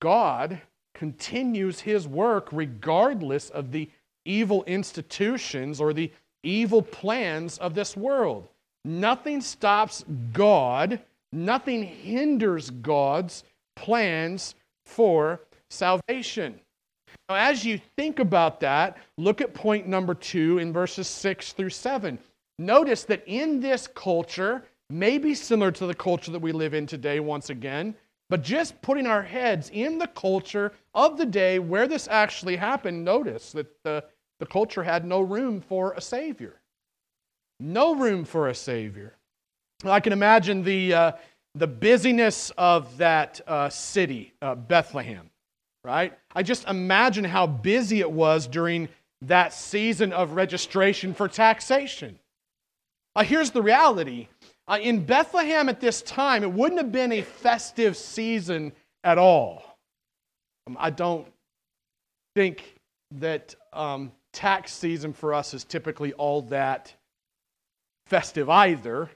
God 0.00 0.60
continues 0.94 1.80
his 1.80 2.06
work 2.06 2.48
regardless 2.52 3.50
of 3.50 3.72
the 3.72 3.90
evil 4.24 4.64
institutions 4.64 5.80
or 5.80 5.92
the 5.92 6.12
evil 6.42 6.82
plans 6.82 7.58
of 7.58 7.74
this 7.74 7.96
world. 7.96 8.48
Nothing 8.84 9.40
stops 9.40 10.04
God, 10.32 11.00
nothing 11.32 11.82
hinders 11.82 12.70
God's 12.70 13.44
plans 13.76 14.54
for 14.84 15.40
salvation. 15.74 16.60
Now, 17.28 17.36
as 17.36 17.64
you 17.64 17.80
think 17.96 18.18
about 18.18 18.60
that, 18.60 18.98
look 19.16 19.40
at 19.40 19.54
point 19.54 19.86
number 19.86 20.14
two 20.14 20.58
in 20.58 20.72
verses 20.72 21.08
six 21.08 21.52
through 21.52 21.70
seven. 21.70 22.18
Notice 22.58 23.04
that 23.04 23.24
in 23.26 23.60
this 23.60 23.86
culture, 23.86 24.64
maybe 24.90 25.34
similar 25.34 25.72
to 25.72 25.86
the 25.86 25.94
culture 25.94 26.30
that 26.32 26.42
we 26.42 26.52
live 26.52 26.74
in 26.74 26.86
today, 26.86 27.20
once 27.20 27.50
again, 27.50 27.94
but 28.30 28.42
just 28.42 28.80
putting 28.82 29.06
our 29.06 29.22
heads 29.22 29.70
in 29.72 29.98
the 29.98 30.06
culture 30.08 30.72
of 30.94 31.16
the 31.16 31.26
day 31.26 31.58
where 31.58 31.88
this 31.88 32.08
actually 32.08 32.56
happened, 32.56 33.04
notice 33.04 33.52
that 33.52 33.82
the, 33.84 34.04
the 34.40 34.46
culture 34.46 34.82
had 34.82 35.04
no 35.04 35.20
room 35.20 35.60
for 35.60 35.92
a 35.92 36.00
Savior. 36.00 36.60
No 37.60 37.94
room 37.94 38.24
for 38.24 38.48
a 38.48 38.54
Savior. 38.54 39.14
I 39.84 40.00
can 40.00 40.12
imagine 40.12 40.62
the, 40.62 40.94
uh, 40.94 41.12
the 41.54 41.66
busyness 41.66 42.50
of 42.56 42.96
that 42.98 43.40
uh, 43.46 43.68
city, 43.68 44.32
uh, 44.40 44.54
Bethlehem 44.54 45.30
right? 45.84 46.12
I 46.34 46.42
just 46.42 46.66
imagine 46.66 47.24
how 47.24 47.46
busy 47.46 48.00
it 48.00 48.10
was 48.10 48.46
during 48.46 48.88
that 49.22 49.52
season 49.52 50.12
of 50.12 50.32
registration 50.32 51.14
for 51.14 51.28
taxation. 51.28 52.18
Uh, 53.14 53.22
here's 53.22 53.50
the 53.50 53.62
reality 53.62 54.28
uh, 54.66 54.78
in 54.80 55.04
Bethlehem 55.04 55.68
at 55.68 55.80
this 55.80 56.00
time, 56.02 56.42
it 56.42 56.50
wouldn't 56.50 56.80
have 56.80 56.90
been 56.90 57.12
a 57.12 57.22
festive 57.22 57.96
season 57.96 58.72
at 59.02 59.18
all. 59.18 59.78
Um, 60.66 60.76
I 60.80 60.90
don't 60.90 61.26
think 62.34 62.74
that 63.12 63.54
um, 63.72 64.10
tax 64.32 64.72
season 64.72 65.12
for 65.12 65.34
us 65.34 65.52
is 65.52 65.64
typically 65.64 66.14
all 66.14 66.42
that 66.42 66.94
festive 68.06 68.48
either. 68.48 69.10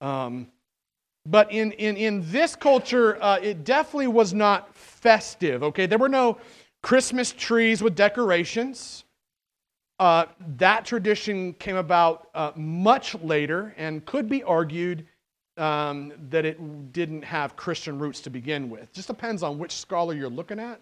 Um, 0.00 0.48
but 1.24 1.52
in, 1.52 1.72
in, 1.72 1.96
in 1.96 2.22
this 2.32 2.56
culture, 2.56 3.22
uh, 3.22 3.38
it 3.40 3.64
definitely 3.64 4.08
was 4.08 4.34
not 4.34 4.74
festive, 5.00 5.62
okay? 5.62 5.86
There 5.86 5.98
were 5.98 6.08
no 6.08 6.38
Christmas 6.82 7.32
trees 7.32 7.82
with 7.82 7.94
decorations. 7.94 9.04
Uh, 9.98 10.26
that 10.56 10.84
tradition 10.84 11.52
came 11.54 11.76
about 11.76 12.28
uh, 12.34 12.52
much 12.54 13.14
later 13.16 13.74
and 13.76 14.04
could 14.06 14.28
be 14.28 14.42
argued 14.42 15.06
um, 15.56 16.12
that 16.30 16.44
it 16.44 16.92
didn't 16.92 17.22
have 17.22 17.56
Christian 17.56 17.98
roots 17.98 18.20
to 18.20 18.30
begin 18.30 18.70
with. 18.70 18.92
Just 18.92 19.08
depends 19.08 19.42
on 19.42 19.58
which 19.58 19.72
scholar 19.72 20.14
you're 20.14 20.28
looking 20.30 20.60
at. 20.60 20.80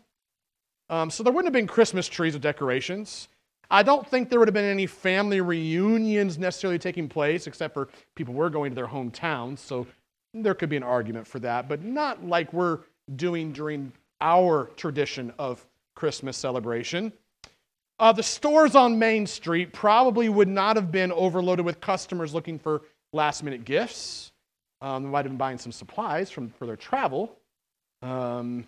Um, 0.90 1.10
so 1.10 1.22
there 1.22 1.32
wouldn't 1.32 1.46
have 1.46 1.58
been 1.58 1.66
Christmas 1.66 2.06
trees 2.06 2.34
with 2.34 2.42
decorations. 2.42 3.28
I 3.70 3.82
don't 3.82 4.06
think 4.06 4.28
there 4.28 4.38
would 4.38 4.48
have 4.48 4.54
been 4.54 4.64
any 4.64 4.86
family 4.86 5.40
reunions 5.40 6.38
necessarily 6.38 6.78
taking 6.78 7.08
place, 7.08 7.46
except 7.46 7.74
for 7.74 7.88
people 8.14 8.34
were 8.34 8.50
going 8.50 8.70
to 8.70 8.74
their 8.74 8.86
hometowns. 8.86 9.58
So 9.58 9.86
there 10.32 10.54
could 10.54 10.68
be 10.68 10.76
an 10.76 10.82
argument 10.82 11.26
for 11.26 11.38
that, 11.40 11.68
but 11.68 11.82
not 11.82 12.24
like 12.24 12.52
we're 12.52 12.80
doing 13.16 13.52
during 13.52 13.92
our 14.20 14.70
tradition 14.76 15.32
of 15.38 15.64
Christmas 15.94 16.36
celebration. 16.36 17.12
Uh, 17.98 18.12
the 18.12 18.22
stores 18.22 18.74
on 18.74 18.98
Main 18.98 19.26
Street 19.26 19.72
probably 19.72 20.28
would 20.28 20.48
not 20.48 20.76
have 20.76 20.92
been 20.92 21.10
overloaded 21.12 21.64
with 21.64 21.80
customers 21.80 22.34
looking 22.34 22.58
for 22.58 22.82
last 23.12 23.42
minute 23.42 23.64
gifts. 23.64 24.32
Um, 24.82 25.04
they 25.04 25.08
might 25.08 25.24
have 25.24 25.32
been 25.32 25.38
buying 25.38 25.58
some 25.58 25.72
supplies 25.72 26.30
from, 26.30 26.50
for 26.50 26.66
their 26.66 26.76
travel. 26.76 27.38
Um, 28.02 28.66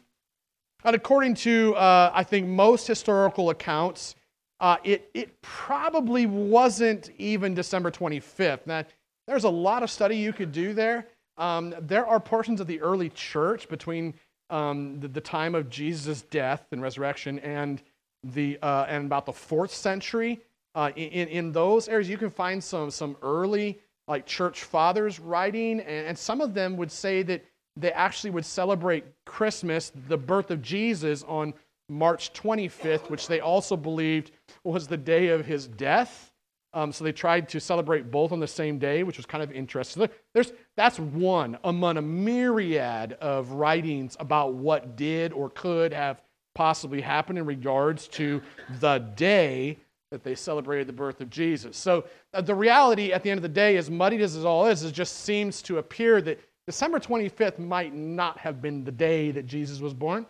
and 0.84 0.96
according 0.96 1.34
to, 1.34 1.74
uh, 1.74 2.10
I 2.14 2.24
think, 2.24 2.46
most 2.46 2.86
historical 2.86 3.50
accounts, 3.50 4.14
uh, 4.60 4.76
it, 4.84 5.10
it 5.12 5.40
probably 5.42 6.24
wasn't 6.26 7.10
even 7.18 7.54
December 7.54 7.90
25th. 7.90 8.66
Now, 8.66 8.84
there's 9.26 9.44
a 9.44 9.50
lot 9.50 9.82
of 9.82 9.90
study 9.90 10.16
you 10.16 10.32
could 10.32 10.52
do 10.52 10.72
there. 10.72 11.06
Um, 11.36 11.74
there 11.80 12.06
are 12.06 12.18
portions 12.18 12.60
of 12.60 12.66
the 12.66 12.80
early 12.80 13.10
church 13.10 13.68
between 13.68 14.14
um, 14.50 15.00
the, 15.00 15.08
the, 15.08 15.20
time 15.20 15.54
of 15.54 15.68
Jesus' 15.68 16.22
death 16.22 16.66
and 16.72 16.80
resurrection 16.80 17.38
and, 17.40 17.82
the, 18.22 18.58
uh, 18.62 18.86
and 18.88 19.06
about 19.06 19.26
the 19.26 19.32
fourth 19.32 19.72
century. 19.72 20.40
Uh, 20.74 20.90
in, 20.96 21.28
in 21.28 21.52
those 21.52 21.88
areas, 21.88 22.08
you 22.08 22.18
can 22.18 22.30
find 22.30 22.62
some, 22.62 22.90
some 22.90 23.16
early 23.22 23.78
like 24.06 24.24
church 24.26 24.64
fathers 24.64 25.20
writing, 25.20 25.80
and, 25.80 26.06
and 26.08 26.18
some 26.18 26.40
of 26.40 26.54
them 26.54 26.76
would 26.76 26.90
say 26.90 27.22
that 27.22 27.44
they 27.76 27.92
actually 27.92 28.30
would 28.30 28.44
celebrate 28.44 29.04
Christmas, 29.24 29.92
the 30.08 30.16
birth 30.16 30.50
of 30.50 30.62
Jesus, 30.62 31.22
on 31.24 31.54
March 31.88 32.32
25th, 32.32 33.08
which 33.10 33.28
they 33.28 33.40
also 33.40 33.76
believed 33.76 34.32
was 34.64 34.86
the 34.86 34.96
day 34.96 35.28
of 35.28 35.46
his 35.46 35.66
death. 35.66 36.32
Um, 36.74 36.92
so 36.92 37.02
they 37.02 37.12
tried 37.12 37.48
to 37.50 37.60
celebrate 37.60 38.10
both 38.10 38.30
on 38.30 38.40
the 38.40 38.46
same 38.46 38.78
day, 38.78 39.02
which 39.02 39.16
was 39.16 39.24
kind 39.26 39.42
of 39.42 39.50
interesting. 39.52 40.08
There's, 40.34 40.52
that's 40.76 40.98
one 40.98 41.58
among 41.64 41.96
a 41.96 42.02
myriad 42.02 43.14
of 43.14 43.52
writings 43.52 44.16
about 44.20 44.54
what 44.54 44.96
did 44.96 45.32
or 45.32 45.50
could 45.50 45.92
have 45.92 46.20
possibly 46.54 47.00
happened 47.00 47.38
in 47.38 47.46
regards 47.46 48.08
to 48.08 48.42
the 48.80 48.98
day 48.98 49.78
that 50.10 50.22
they 50.24 50.34
celebrated 50.34 50.86
the 50.86 50.92
birth 50.92 51.20
of 51.20 51.30
Jesus. 51.30 51.76
So 51.76 52.04
uh, 52.34 52.40
the 52.40 52.54
reality 52.54 53.12
at 53.12 53.22
the 53.22 53.30
end 53.30 53.38
of 53.38 53.42
the 53.42 53.48
day, 53.48 53.76
as 53.76 53.90
muddied 53.90 54.20
as 54.20 54.36
it 54.36 54.44
all 54.44 54.66
is, 54.66 54.82
it 54.82 54.92
just 54.92 55.20
seems 55.24 55.62
to 55.62 55.78
appear 55.78 56.20
that 56.22 56.40
December 56.66 56.98
25th 56.98 57.58
might 57.58 57.94
not 57.94 58.38
have 58.38 58.60
been 58.60 58.84
the 58.84 58.92
day 58.92 59.30
that 59.30 59.46
Jesus 59.46 59.80
was 59.80 59.94
born. 59.94 60.26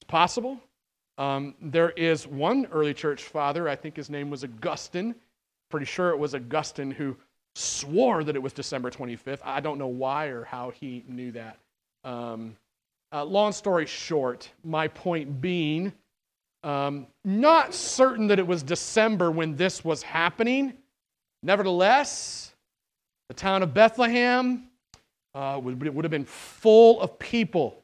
It's 0.00 0.08
possible. 0.08 0.60
Um, 1.16 1.54
there 1.60 1.90
is 1.90 2.28
one 2.28 2.66
early 2.66 2.94
church 2.94 3.24
father, 3.24 3.68
I 3.68 3.74
think 3.74 3.96
his 3.96 4.08
name 4.08 4.30
was 4.30 4.44
Augustine 4.44 5.16
Pretty 5.70 5.86
sure 5.86 6.10
it 6.10 6.18
was 6.18 6.34
Augustine 6.34 6.90
who 6.90 7.16
swore 7.54 8.24
that 8.24 8.36
it 8.36 8.42
was 8.42 8.52
December 8.52 8.90
25th. 8.90 9.40
I 9.44 9.60
don't 9.60 9.78
know 9.78 9.88
why 9.88 10.26
or 10.26 10.44
how 10.44 10.70
he 10.70 11.04
knew 11.08 11.32
that. 11.32 11.58
Um, 12.04 12.56
uh, 13.12 13.24
long 13.24 13.52
story 13.52 13.86
short, 13.86 14.50
my 14.64 14.88
point 14.88 15.40
being, 15.40 15.92
um, 16.62 17.06
not 17.24 17.74
certain 17.74 18.26
that 18.28 18.38
it 18.38 18.46
was 18.46 18.62
December 18.62 19.30
when 19.30 19.56
this 19.56 19.84
was 19.84 20.02
happening. 20.02 20.74
Nevertheless, 21.42 22.54
the 23.28 23.34
town 23.34 23.62
of 23.62 23.74
Bethlehem 23.74 24.64
uh, 25.34 25.60
would, 25.62 25.94
would 25.94 26.04
have 26.04 26.10
been 26.10 26.24
full 26.24 27.00
of 27.00 27.18
people. 27.18 27.82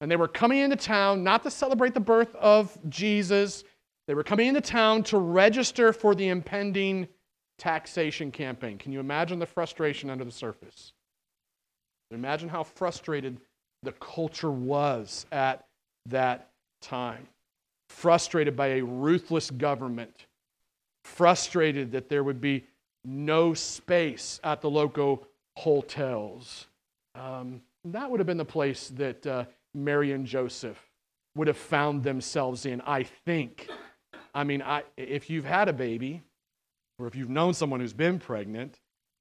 And 0.00 0.10
they 0.10 0.16
were 0.16 0.28
coming 0.28 0.58
into 0.58 0.76
town 0.76 1.22
not 1.24 1.42
to 1.44 1.50
celebrate 1.50 1.94
the 1.94 2.00
birth 2.00 2.34
of 2.34 2.76
Jesus, 2.88 3.64
they 4.06 4.14
were 4.14 4.22
coming 4.22 4.46
into 4.46 4.60
town 4.60 5.02
to 5.04 5.18
register 5.18 5.92
for 5.92 6.14
the 6.14 6.28
impending 6.28 7.08
taxation 7.58 8.30
campaign. 8.30 8.78
Can 8.78 8.92
you 8.92 9.00
imagine 9.00 9.38
the 9.38 9.46
frustration 9.46 10.10
under 10.10 10.24
the 10.24 10.30
surface? 10.30 10.92
Imagine 12.10 12.48
how 12.48 12.62
frustrated 12.62 13.40
the 13.82 13.92
culture 13.92 14.50
was 14.50 15.26
at 15.32 15.66
that 16.06 16.50
time. 16.80 17.26
Frustrated 17.88 18.56
by 18.56 18.68
a 18.68 18.82
ruthless 18.82 19.50
government, 19.50 20.26
frustrated 21.04 21.92
that 21.92 22.08
there 22.08 22.24
would 22.24 22.40
be 22.40 22.64
no 23.04 23.54
space 23.54 24.40
at 24.42 24.60
the 24.60 24.68
local 24.68 25.26
hotels. 25.56 26.66
Um, 27.14 27.62
that 27.84 28.10
would 28.10 28.18
have 28.18 28.26
been 28.26 28.36
the 28.36 28.44
place 28.44 28.88
that 28.96 29.26
uh, 29.26 29.44
Mary 29.72 30.12
and 30.12 30.26
Joseph 30.26 30.82
would 31.36 31.46
have 31.46 31.56
found 31.56 32.02
themselves 32.02 32.66
in, 32.66 32.80
I 32.80 33.04
think. 33.04 33.68
I 34.34 34.42
mean, 34.42 34.62
I, 34.62 34.82
if 34.96 35.30
you've 35.30 35.44
had 35.44 35.68
a 35.68 35.72
baby, 35.72 36.22
or 36.98 37.06
if 37.06 37.14
you've 37.14 37.30
known 37.30 37.54
someone 37.54 37.80
who's 37.80 37.92
been 37.92 38.18
pregnant, 38.18 38.80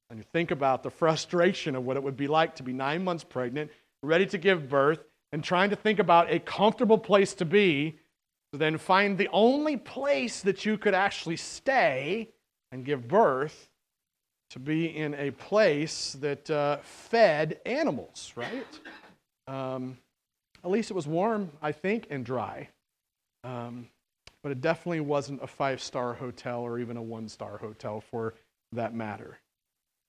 and 0.10 0.20
you 0.20 0.26
think 0.34 0.52
about 0.52 0.84
the 0.84 0.90
frustration 0.90 1.76
of 1.76 1.84
what 1.84 1.98
it 1.98 2.04
would 2.04 2.18
be 2.18 2.28
like 2.28 2.56
to 2.56 2.64
be 2.64 2.74
nine 2.74 3.04
months 3.04 3.24
pregnant, 3.24 3.72
ready 4.04 4.26
to 4.28 4.38
give 4.38 4.70
birth, 4.70 5.00
and 5.32 5.44
trying 5.44 5.70
to 5.72 5.76
think 5.76 6.00
about 6.00 6.32
a 6.32 6.40
comfortable 6.40 6.98
place 6.98 7.34
to 7.34 7.46
be, 7.46 7.98
to 8.52 8.58
then 8.58 8.78
find 8.78 9.18
the 9.18 9.28
only 9.34 9.78
place 9.78 10.42
that 10.42 10.66
you 10.66 10.78
could 10.78 10.94
actually 10.94 11.36
stay 11.36 12.30
and 12.72 12.86
give 12.86 13.08
birth 13.08 13.70
to 14.52 14.60
be 14.60 14.96
in 14.96 15.16
a 15.16 15.32
place 15.32 16.14
that 16.22 16.50
uh, 16.50 16.78
fed 16.84 17.60
animals, 17.66 18.32
right? 18.36 18.80
Um, 19.48 19.98
at 20.64 20.72
least 20.72 20.92
it 20.92 20.94
was 20.94 21.08
warm, 21.08 21.52
I 21.62 21.72
think, 21.72 22.08
and 22.10 22.24
dry. 22.26 22.70
Um, 23.44 23.90
but 24.46 24.52
it 24.52 24.62
definitely 24.62 25.00
wasn't 25.00 25.42
a 25.42 25.48
five 25.48 25.82
star 25.82 26.14
hotel 26.14 26.62
or 26.62 26.78
even 26.78 26.98
a 26.98 27.02
one 27.02 27.28
star 27.28 27.58
hotel 27.58 28.00
for 28.00 28.36
that 28.74 28.94
matter. 28.94 29.40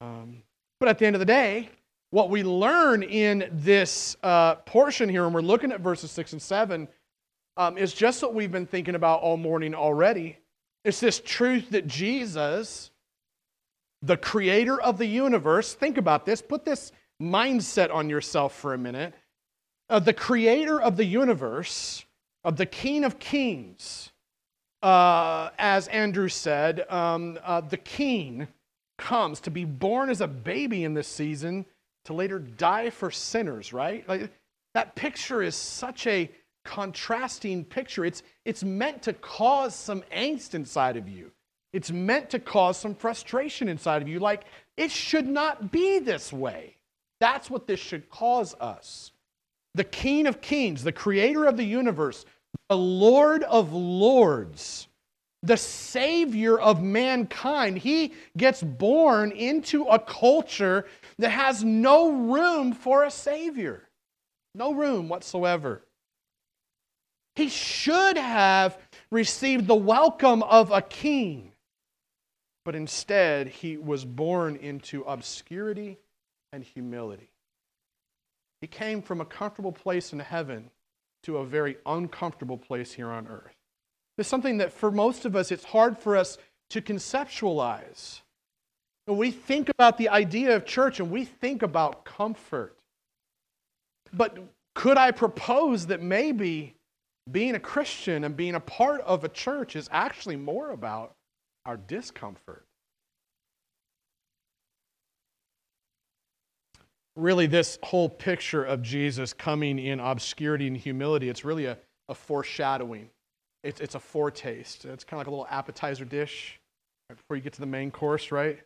Um, 0.03 0.43
but 0.79 0.91
at 0.91 0.99
the 0.99 1.07
end 1.07 1.17
of 1.17 1.21
the 1.21 1.25
day, 1.25 1.71
what 2.11 2.29
we 2.29 2.43
learn 2.43 3.03
in 3.03 3.49
this 3.51 4.15
uh, 4.23 4.57
portion 4.57 5.09
here, 5.09 5.25
and 5.25 5.35
we're 5.35 5.41
looking 5.41 5.73
at 5.73 5.81
verses 5.81 6.11
6 6.11 6.35
and 6.35 6.43
7, 6.43 6.87
um, 7.57 7.79
is 7.79 7.95
just 7.95 8.21
what 8.21 8.35
we've 8.35 8.53
been 8.53 8.67
thinking 8.67 8.95
about 8.95 9.23
all 9.23 9.39
morning 9.39 9.75
already. 9.75 10.37
It's 10.85 11.01
this 11.01 11.19
truth 11.19 11.71
that 11.71 11.87
Jesus, 11.87 12.91
the 14.03 14.19
creator 14.19 14.79
of 14.79 14.99
the 14.99 15.07
universe, 15.07 15.73
think 15.73 15.97
about 15.97 16.27
this, 16.27 16.43
put 16.43 16.63
this 16.63 16.93
mindset 17.23 17.91
on 17.91 18.11
yourself 18.11 18.55
for 18.55 18.75
a 18.75 18.79
minute. 18.79 19.15
Uh, 19.89 19.99
the 19.99 20.13
creator 20.13 20.79
of 20.79 20.99
the 20.99 21.07
universe, 21.07 22.05
of 22.45 22.59
the 22.59 22.67
King 22.67 23.03
of 23.03 23.19
Kings, 23.19 24.13
uh, 24.83 25.51
as 25.59 25.89
Andrew 25.89 26.29
said, 26.29 26.85
um, 26.91 27.39
uh, 27.45 27.61
the 27.61 27.77
king 27.77 28.49
comes 28.99 29.41
to 29.41 29.51
be 29.51 29.65
born 29.65 30.11
as 30.11 30.21
a 30.21 30.27
baby 30.27 30.85
in 30.85 30.95
this 30.95 31.09
season 31.09 31.67
to 32.05 32.13
later 32.13 32.39
die 32.39 32.91
for 32.91 33.11
sinners, 33.11 33.73
right? 33.73 34.09
Like, 34.09 34.31
that 34.75 34.95
picture 34.95 35.43
is 35.43 35.55
such 35.55 36.07
a 36.07 36.31
contrasting 36.65 37.65
picture. 37.65 38.05
It's, 38.05 38.23
it's 38.45 38.63
meant 38.63 39.03
to 39.03 39.13
cause 39.13 39.75
some 39.75 40.03
angst 40.15 40.55
inside 40.55 40.97
of 40.97 41.09
you. 41.09 41.31
It's 41.73 41.91
meant 41.91 42.31
to 42.31 42.39
cause 42.39 42.77
some 42.77 42.95
frustration 42.95 43.69
inside 43.69 44.03
of 44.03 44.09
you. 44.09 44.19
Like, 44.19 44.45
it 44.77 44.91
should 44.91 45.27
not 45.27 45.71
be 45.71 45.99
this 45.99 46.33
way. 46.33 46.77
That's 47.21 47.51
what 47.51 47.67
this 47.67 47.81
should 47.81 48.09
cause 48.11 48.55
us. 48.55 49.13
The 49.75 49.85
King 49.85 50.27
of 50.27 50.41
Kings, 50.41 50.83
the 50.83 50.93
creator 50.93 51.45
of 51.45 51.57
the 51.57 51.65
universe, 51.65 52.25
the 52.69 52.77
Lord 52.77 53.43
of 53.45 53.73
Lords, 53.73 54.89
the 55.43 55.57
Savior 55.57 56.59
of 56.59 56.83
mankind. 56.83 57.79
He 57.79 58.15
gets 58.37 58.63
born 58.63 59.31
into 59.33 59.85
a 59.85 59.99
culture 59.99 60.87
that 61.19 61.31
has 61.31 61.63
no 61.63 62.11
room 62.11 62.73
for 62.73 63.05
a 63.05 63.11
Savior, 63.11 63.89
no 64.55 64.73
room 64.73 65.09
whatsoever. 65.09 65.83
He 67.37 67.49
should 67.49 68.17
have 68.17 68.79
received 69.11 69.67
the 69.67 69.75
welcome 69.75 70.43
of 70.43 70.71
a 70.71 70.81
king, 70.81 71.53
but 72.65 72.75
instead 72.75 73.49
he 73.49 73.77
was 73.77 74.05
born 74.05 74.57
into 74.57 75.03
obscurity 75.03 75.99
and 76.53 76.65
humility. 76.65 77.31
He 78.63 78.67
came 78.67 79.03
from 79.03 79.21
a 79.21 79.27
comfortable 79.27 79.73
place 79.73 80.15
in 80.15 80.19
heaven 80.19 80.71
to 81.27 81.39
a 81.39 81.45
very 81.45 81.77
uncomfortable 81.87 82.57
place 82.57 82.93
here 82.93 83.11
on 83.11 83.27
earth. 83.27 83.57
It's 84.17 84.29
something 84.29 84.59
that 84.59 84.73
for 84.73 84.93
most 84.93 85.25
of 85.25 85.35
us, 85.35 85.51
it's 85.51 85.65
hard 85.65 85.99
for 85.99 86.17
us 86.17 86.39
to 86.71 86.81
conceptualize. 86.81 88.21
When 89.07 89.19
we 89.19 89.33
think 89.33 89.69
about 89.69 89.99
the 89.99 90.09
idea 90.09 90.55
of 90.55 90.65
church 90.65 91.01
and 91.01 91.11
we 91.11 91.25
think 91.25 91.63
about 91.63 92.05
comfort. 92.05 92.77
But 94.13 94.39
could 94.77 94.97
I 94.97 95.11
propose 95.11 95.87
that 95.87 96.01
maybe 96.01 96.75
being 97.31 97.57
a 97.57 97.61
Christian 97.61 98.23
and 98.23 98.37
being 98.37 98.55
a 98.55 98.61
part 98.61 99.01
of 99.01 99.25
a 99.25 99.29
church 99.29 99.75
is 99.75 99.89
actually 99.91 100.37
more 100.37 100.71
about 100.71 101.15
our 101.65 101.77
discomfort? 101.77 102.66
Really 107.17 107.47
this 107.47 107.79
whole 107.83 108.09
picture 108.09 108.63
of 108.63 108.83
Jesus 108.83 109.33
coming 109.33 109.79
in 109.79 109.99
obscurity 110.01 110.67
and 110.67 110.77
humility, 110.77 111.29
it's 111.29 111.45
really 111.45 111.65
a, 111.65 111.79
a 112.09 112.15
foreshadowing. 112.15 113.09
It's, 113.65 113.81
it's 113.81 113.95
a 113.95 114.01
foretaste. 114.01 114.85
It's 114.85 115.03
kind 115.03 115.21
of 115.21 115.21
like 115.21 115.27
a 115.27 115.31
little 115.31 115.49
appetizer 115.51 116.05
dish 116.05 116.61
right 117.09 117.17
before 117.17 117.37
you 117.37 117.43
get 117.43 117.55
to 117.55 117.61
the 117.61 117.67
main 117.67 117.91
course, 117.91 118.31
right? 118.31 118.59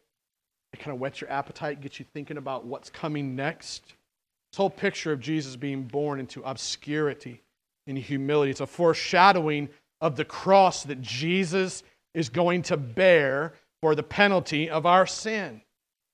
It 0.72 0.78
kind 0.78 0.94
of 0.94 1.00
whets 1.00 1.20
your 1.20 1.30
appetite, 1.30 1.80
gets 1.80 1.98
you 1.98 2.06
thinking 2.12 2.36
about 2.36 2.66
what's 2.66 2.90
coming 2.90 3.34
next. 3.34 3.82
This 4.52 4.56
whole 4.56 4.70
picture 4.70 5.12
of 5.12 5.20
Jesus 5.20 5.56
being 5.56 5.84
born 5.84 6.20
into 6.20 6.42
obscurity 6.42 7.42
and 7.86 7.96
humility, 7.96 8.50
it's 8.50 8.60
a 8.60 8.66
foreshadowing 8.66 9.68
of 10.00 10.16
the 10.16 10.24
cross 10.24 10.84
that 10.84 11.00
Jesus 11.00 11.82
is 12.14 12.28
going 12.28 12.62
to 12.62 12.76
bear 12.76 13.54
for 13.80 13.94
the 13.94 14.02
penalty 14.02 14.68
of 14.68 14.86
our 14.86 15.06
sin. 15.06 15.62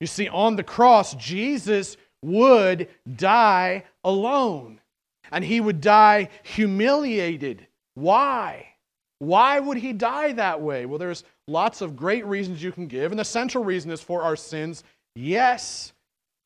You 0.00 0.06
see, 0.06 0.28
on 0.28 0.56
the 0.56 0.62
cross, 0.62 1.14
Jesus 1.14 1.96
would 2.22 2.88
die 3.16 3.84
alone. 4.04 4.80
And 5.30 5.44
he 5.44 5.60
would 5.60 5.80
die 5.80 6.28
humiliated. 6.42 7.66
Why? 7.94 8.68
Why 9.18 9.58
would 9.58 9.78
he 9.78 9.92
die 9.92 10.32
that 10.32 10.60
way? 10.60 10.86
Well, 10.86 10.98
there's 10.98 11.24
lots 11.48 11.80
of 11.80 11.96
great 11.96 12.26
reasons 12.26 12.62
you 12.62 12.72
can 12.72 12.86
give, 12.86 13.12
and 13.12 13.18
the 13.18 13.24
central 13.24 13.64
reason 13.64 13.90
is 13.90 14.00
for 14.00 14.22
our 14.22 14.36
sins. 14.36 14.84
Yes. 15.14 15.92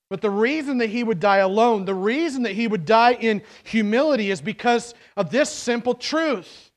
But 0.08 0.20
the 0.20 0.30
reason 0.30 0.78
that 0.78 0.90
he 0.90 1.04
would 1.04 1.20
die 1.20 1.38
alone, 1.38 1.84
the 1.84 1.94
reason 1.94 2.42
that 2.42 2.52
he 2.52 2.66
would 2.66 2.84
die 2.84 3.12
in 3.12 3.42
humility 3.64 4.30
is 4.30 4.40
because 4.40 4.94
of 5.16 5.30
this 5.30 5.50
simple 5.50 5.94
truth. 5.94 6.70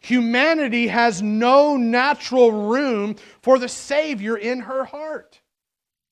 Humanity 0.00 0.88
has 0.88 1.20
no 1.20 1.76
natural 1.76 2.68
room 2.68 3.16
for 3.42 3.58
the 3.58 3.68
Savior 3.68 4.36
in 4.36 4.60
her 4.60 4.84
heart. 4.84 5.40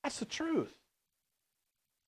That's 0.05 0.18
the 0.18 0.24
truth. 0.24 0.72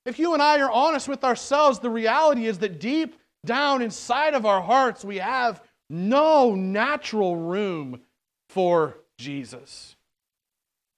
If 0.07 0.19
you 0.19 0.33
and 0.33 0.43
I 0.43 0.61
are 0.61 0.71
honest 0.71 1.09
with 1.09 1.25
ourselves, 1.25 1.79
the 1.79 1.91
reality 1.91 2.47
is 2.47 2.59
that 2.59 2.81
deep 2.81 3.17
down 3.45 3.83
inside 3.83 4.35
of 4.35 4.47
our 4.47 4.63
hearts, 4.63 5.05
we 5.05 5.19
have 5.19 5.63
no 5.89 6.55
natural 6.55 7.37
room 7.37 8.01
for 8.49 8.97
Jesus. 9.19 9.97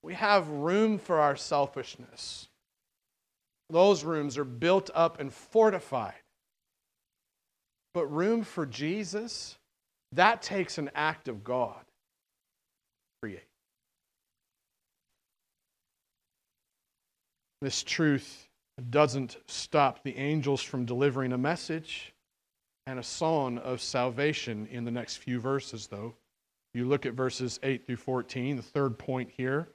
We 0.03 0.15
have 0.15 0.49
room 0.49 0.99
for 0.99 1.21
our 1.21 1.37
selfishness. 1.37 2.49
Those 3.71 4.05
rooms 4.05 4.37
are 4.39 4.45
built 4.45 4.91
up 4.95 5.19
and 5.21 5.33
fortified. 5.33 6.15
But 7.95 8.07
room 8.07 8.43
for 8.43 8.67
Jesus, 8.67 9.59
that 10.13 10.43
takes 10.43 10.79
an 10.79 10.91
act 10.95 11.29
of 11.29 11.45
God. 11.45 11.81
Create. 13.23 13.47
This 17.61 17.83
truth 17.83 18.49
doesn't 18.91 19.37
stop 19.47 20.03
the 20.03 20.17
angels 20.17 20.63
from 20.63 20.85
delivering 20.85 21.33
a 21.33 21.39
message 21.39 22.13
and 22.87 22.99
a 22.99 23.03
song 23.03 23.59
of 23.59 23.81
salvation 23.81 24.67
in 24.71 24.85
the 24.85 24.91
next 24.91 25.17
few 25.17 25.39
verses, 25.39 25.87
though. 25.87 26.15
You 26.75 26.87
look 26.87 27.07
at 27.07 27.13
verses 27.13 27.61
8 27.63 27.87
through 27.87 27.97
14, 27.97 28.57
the 28.57 28.63
third 28.63 28.99
point 28.99 29.31
here. 29.37 29.69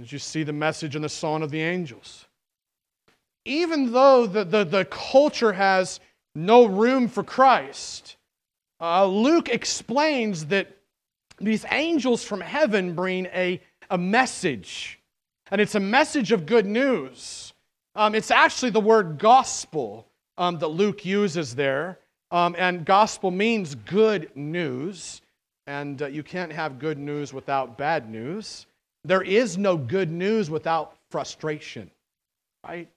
As 0.00 0.12
you 0.12 0.18
see 0.18 0.42
the 0.42 0.52
message 0.52 0.96
in 0.96 1.02
the 1.02 1.08
Song 1.08 1.42
of 1.42 1.50
the 1.50 1.60
Angels. 1.60 2.26
Even 3.44 3.92
though 3.92 4.26
the, 4.26 4.44
the, 4.44 4.64
the 4.64 4.84
culture 4.84 5.52
has 5.52 6.00
no 6.34 6.66
room 6.66 7.08
for 7.08 7.22
Christ, 7.22 8.16
uh, 8.80 9.06
Luke 9.06 9.48
explains 9.48 10.46
that 10.46 10.76
these 11.40 11.64
angels 11.70 12.22
from 12.22 12.40
heaven 12.40 12.94
bring 12.94 13.26
a, 13.26 13.60
a 13.90 13.98
message, 13.98 15.00
and 15.50 15.60
it's 15.60 15.74
a 15.74 15.80
message 15.80 16.32
of 16.32 16.46
good 16.46 16.66
news. 16.66 17.52
Um, 17.96 18.14
it's 18.14 18.30
actually 18.30 18.70
the 18.70 18.80
word 18.80 19.18
gospel 19.18 20.06
um, 20.38 20.58
that 20.58 20.68
Luke 20.68 21.04
uses 21.04 21.54
there, 21.54 21.98
um, 22.30 22.54
and 22.56 22.84
gospel 22.84 23.30
means 23.30 23.74
good 23.74 24.34
news, 24.36 25.22
and 25.66 26.02
uh, 26.02 26.06
you 26.06 26.22
can't 26.22 26.52
have 26.52 26.78
good 26.78 26.98
news 26.98 27.32
without 27.32 27.76
bad 27.76 28.08
news. 28.08 28.66
There 29.04 29.22
is 29.22 29.58
no 29.58 29.76
good 29.76 30.10
news 30.10 30.50
without 30.50 30.96
frustration, 31.10 31.90
right? 32.64 32.88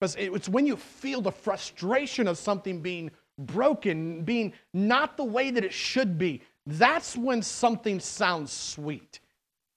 Because 0.00 0.16
it's 0.16 0.48
when 0.48 0.66
you 0.66 0.76
feel 0.76 1.20
the 1.20 1.30
frustration 1.30 2.26
of 2.26 2.36
something 2.36 2.80
being 2.80 3.10
broken, 3.38 4.22
being 4.22 4.52
not 4.74 5.16
the 5.16 5.24
way 5.24 5.50
that 5.50 5.64
it 5.64 5.72
should 5.72 6.18
be, 6.18 6.42
that's 6.66 7.16
when 7.16 7.42
something 7.42 8.00
sounds 8.00 8.50
sweet. 8.50 9.20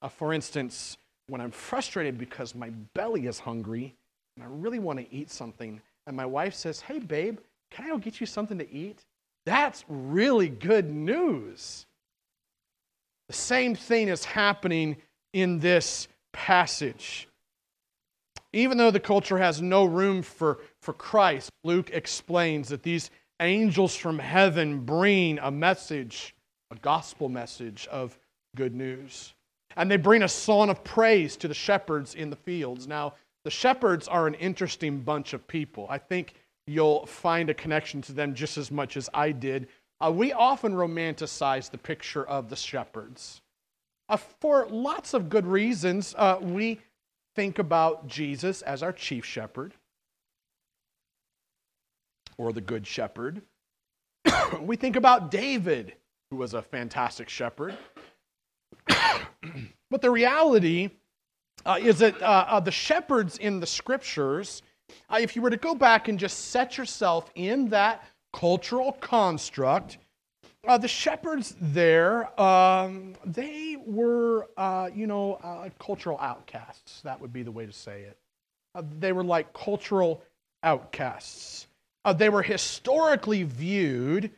Uh, 0.02 0.08
for 0.08 0.32
instance, 0.32 0.96
when 1.28 1.40
I'm 1.40 1.50
frustrated 1.50 2.18
because 2.18 2.54
my 2.54 2.70
belly 2.94 3.26
is 3.26 3.38
hungry 3.38 3.94
and 4.36 4.44
I 4.44 4.48
really 4.48 4.78
want 4.78 4.98
to 4.98 5.14
eat 5.14 5.30
something, 5.30 5.80
and 6.06 6.16
my 6.16 6.26
wife 6.26 6.54
says, 6.54 6.80
Hey, 6.80 6.98
babe, 6.98 7.38
can 7.70 7.86
I 7.86 7.88
go 7.88 7.98
get 7.98 8.20
you 8.20 8.26
something 8.26 8.58
to 8.58 8.70
eat? 8.70 9.04
That's 9.46 9.84
really 9.88 10.48
good 10.48 10.90
news. 10.90 11.86
The 13.28 13.34
same 13.34 13.74
thing 13.74 14.08
is 14.08 14.24
happening 14.24 14.96
in 15.32 15.58
this 15.58 16.08
passage. 16.32 17.28
Even 18.52 18.78
though 18.78 18.90
the 18.90 19.00
culture 19.00 19.38
has 19.38 19.60
no 19.60 19.84
room 19.84 20.22
for, 20.22 20.60
for 20.80 20.92
Christ, 20.92 21.50
Luke 21.64 21.90
explains 21.92 22.68
that 22.68 22.82
these 22.82 23.10
angels 23.40 23.96
from 23.96 24.18
heaven 24.18 24.80
bring 24.80 25.38
a 25.40 25.50
message, 25.50 26.34
a 26.70 26.76
gospel 26.76 27.28
message 27.28 27.88
of 27.90 28.16
good 28.54 28.74
news. 28.74 29.34
And 29.76 29.90
they 29.90 29.96
bring 29.96 30.22
a 30.22 30.28
song 30.28 30.70
of 30.70 30.84
praise 30.84 31.36
to 31.38 31.48
the 31.48 31.54
shepherds 31.54 32.14
in 32.14 32.30
the 32.30 32.36
fields. 32.36 32.86
Now, 32.86 33.14
the 33.44 33.50
shepherds 33.50 34.08
are 34.08 34.26
an 34.26 34.34
interesting 34.34 35.00
bunch 35.00 35.32
of 35.32 35.46
people. 35.46 35.86
I 35.88 35.98
think 35.98 36.34
you'll 36.66 37.06
find 37.06 37.50
a 37.50 37.54
connection 37.54 38.00
to 38.02 38.12
them 38.12 38.34
just 38.34 38.56
as 38.56 38.70
much 38.70 38.96
as 38.96 39.10
I 39.12 39.32
did. 39.32 39.68
Uh, 40.00 40.10
we 40.10 40.32
often 40.32 40.72
romanticize 40.72 41.70
the 41.70 41.78
picture 41.78 42.24
of 42.24 42.48
the 42.48 42.56
shepherds. 42.56 43.42
Uh, 44.08 44.16
for 44.16 44.66
lots 44.68 45.14
of 45.14 45.28
good 45.28 45.46
reasons, 45.46 46.14
uh, 46.18 46.38
we 46.40 46.80
think 47.36 47.58
about 47.58 48.06
Jesus 48.06 48.62
as 48.62 48.82
our 48.82 48.92
chief 48.92 49.24
shepherd 49.24 49.74
or 52.38 52.52
the 52.52 52.60
good 52.60 52.86
shepherd. 52.86 53.42
we 54.60 54.76
think 54.76 54.96
about 54.96 55.30
David, 55.30 55.94
who 56.30 56.36
was 56.36 56.54
a 56.54 56.62
fantastic 56.62 57.28
shepherd. 57.28 57.76
but 58.88 60.02
the 60.02 60.10
reality 60.10 60.90
uh, 61.66 61.78
is 61.80 61.98
that 61.98 62.20
uh, 62.22 62.46
uh, 62.48 62.60
the 62.60 62.70
shepherds 62.70 63.38
in 63.38 63.60
the 63.60 63.66
scriptures, 63.66 64.62
uh, 65.10 65.18
if 65.20 65.34
you 65.34 65.42
were 65.42 65.50
to 65.50 65.56
go 65.56 65.74
back 65.74 66.08
and 66.08 66.18
just 66.18 66.50
set 66.50 66.76
yourself 66.76 67.30
in 67.34 67.68
that 67.68 68.04
cultural 68.32 68.92
construct, 68.92 69.98
uh, 70.66 70.78
the 70.78 70.88
shepherds 70.88 71.54
there, 71.60 72.40
um, 72.40 73.14
they 73.24 73.76
were, 73.84 74.48
you 74.94 75.06
know, 75.06 75.70
cultural 75.78 76.18
outcasts. 76.20 77.02
That 77.02 77.20
would 77.20 77.32
be 77.32 77.42
the 77.42 77.52
way 77.52 77.66
to 77.66 77.72
say 77.72 78.02
it. 78.02 78.18
They 78.98 79.12
were 79.12 79.24
like 79.24 79.52
cultural 79.52 80.22
outcasts. 80.62 81.66
They 82.16 82.28
were 82.28 82.42
historically 82.42 83.42
viewed 83.42 84.30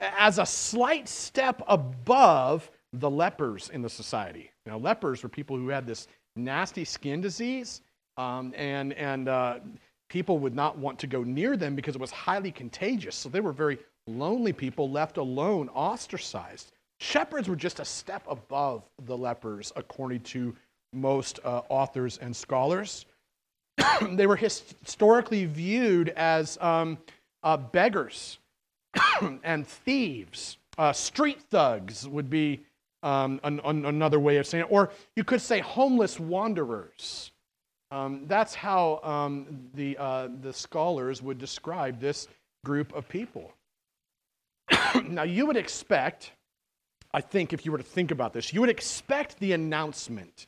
as 0.00 0.38
a 0.38 0.46
slight 0.46 1.08
step 1.08 1.62
above 1.68 2.70
the 2.92 3.10
lepers 3.10 3.68
in 3.70 3.82
the 3.82 3.90
society. 3.90 4.50
Now, 4.66 4.78
lepers 4.78 5.22
were 5.22 5.28
people 5.28 5.56
who 5.56 5.68
had 5.68 5.86
this 5.86 6.08
nasty 6.36 6.84
skin 6.84 7.20
disease, 7.20 7.80
um, 8.16 8.52
and, 8.56 8.92
and 8.94 9.28
uh, 9.28 9.58
people 10.08 10.38
would 10.38 10.54
not 10.54 10.78
want 10.78 10.98
to 11.00 11.06
go 11.06 11.22
near 11.22 11.56
them 11.56 11.74
because 11.74 11.94
it 11.94 12.00
was 12.00 12.10
highly 12.10 12.50
contagious. 12.50 13.14
So 13.14 13.28
they 13.28 13.40
were 13.40 13.52
very 13.52 13.78
lonely 14.06 14.52
people 14.52 14.90
left 14.90 15.16
alone, 15.16 15.68
ostracized. 15.70 16.72
Shepherds 17.00 17.48
were 17.48 17.56
just 17.56 17.80
a 17.80 17.84
step 17.84 18.24
above 18.28 18.82
the 19.06 19.16
lepers, 19.16 19.72
according 19.76 20.20
to 20.20 20.54
most 20.92 21.40
uh, 21.44 21.62
authors 21.68 22.18
and 22.18 22.34
scholars. 22.34 23.06
they 24.12 24.26
were 24.26 24.36
historically 24.36 25.44
viewed 25.46 26.10
as 26.10 26.56
um, 26.60 26.98
uh, 27.42 27.56
beggars 27.56 28.38
and 29.42 29.66
thieves. 29.66 30.58
Uh, 30.78 30.92
street 30.92 31.40
thugs 31.50 32.08
would 32.08 32.30
be 32.30 32.60
um, 33.04 33.38
an, 33.44 33.60
an, 33.64 33.84
another 33.84 34.18
way 34.18 34.38
of 34.38 34.46
saying 34.46 34.64
it. 34.64 34.72
Or 34.72 34.90
you 35.14 35.22
could 35.22 35.40
say 35.40 35.60
homeless 35.60 36.18
wanderers. 36.18 37.30
Um, 37.90 38.22
that's 38.26 38.54
how 38.54 39.00
um, 39.04 39.68
the, 39.74 39.96
uh, 39.98 40.28
the 40.40 40.52
scholars 40.52 41.22
would 41.22 41.38
describe 41.38 42.00
this 42.00 42.26
group 42.64 42.92
of 42.94 43.08
people. 43.08 43.52
now, 45.04 45.22
you 45.22 45.46
would 45.46 45.58
expect, 45.58 46.32
I 47.12 47.20
think, 47.20 47.52
if 47.52 47.64
you 47.64 47.72
were 47.72 47.78
to 47.78 47.84
think 47.84 48.10
about 48.10 48.32
this, 48.32 48.52
you 48.52 48.60
would 48.62 48.70
expect 48.70 49.38
the 49.38 49.52
announcement 49.52 50.46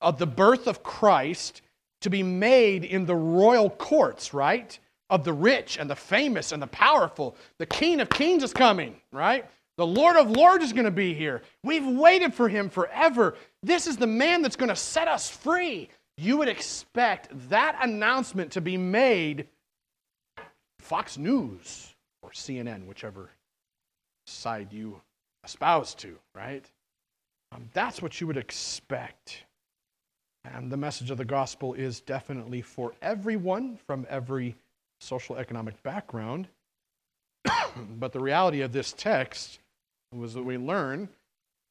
of 0.00 0.18
the 0.18 0.26
birth 0.26 0.68
of 0.68 0.82
Christ 0.82 1.62
to 2.02 2.10
be 2.10 2.22
made 2.22 2.84
in 2.84 3.06
the 3.06 3.16
royal 3.16 3.70
courts, 3.70 4.32
right? 4.32 4.78
Of 5.10 5.24
the 5.24 5.32
rich 5.32 5.78
and 5.78 5.88
the 5.88 5.96
famous 5.96 6.52
and 6.52 6.62
the 6.62 6.68
powerful. 6.68 7.34
The 7.56 7.66
King 7.66 8.00
of 8.00 8.10
Kings 8.10 8.42
is 8.42 8.52
coming, 8.52 9.00
right? 9.10 9.46
The 9.78 9.86
Lord 9.86 10.16
of 10.16 10.32
Lords 10.32 10.64
is 10.64 10.72
going 10.72 10.86
to 10.86 10.90
be 10.90 11.14
here. 11.14 11.40
We've 11.62 11.86
waited 11.86 12.34
for 12.34 12.48
him 12.48 12.68
forever. 12.68 13.36
This 13.62 13.86
is 13.86 13.96
the 13.96 14.08
man 14.08 14.42
that's 14.42 14.56
going 14.56 14.70
to 14.70 14.76
set 14.76 15.06
us 15.06 15.30
free. 15.30 15.88
You 16.16 16.36
would 16.38 16.48
expect 16.48 17.28
that 17.48 17.78
announcement 17.80 18.50
to 18.52 18.60
be 18.60 18.76
made 18.76 19.46
Fox 20.80 21.16
News 21.16 21.94
or 22.22 22.30
CNN, 22.30 22.86
whichever 22.86 23.30
side 24.26 24.72
you 24.72 25.00
espouse 25.44 25.94
to, 25.94 26.18
right? 26.34 26.68
Um, 27.52 27.70
that's 27.72 28.02
what 28.02 28.20
you 28.20 28.26
would 28.26 28.36
expect. 28.36 29.44
And 30.44 30.72
the 30.72 30.76
message 30.76 31.12
of 31.12 31.18
the 31.18 31.24
gospel 31.24 31.74
is 31.74 32.00
definitely 32.00 32.62
for 32.62 32.94
everyone 33.00 33.78
from 33.86 34.08
every 34.10 34.56
social 35.00 35.36
economic 35.36 35.80
background. 35.84 36.48
but 37.96 38.12
the 38.12 38.20
reality 38.20 38.62
of 38.62 38.72
this 38.72 38.92
text 38.92 39.60
was 40.12 40.34
that 40.34 40.42
we 40.42 40.56
learn 40.56 41.08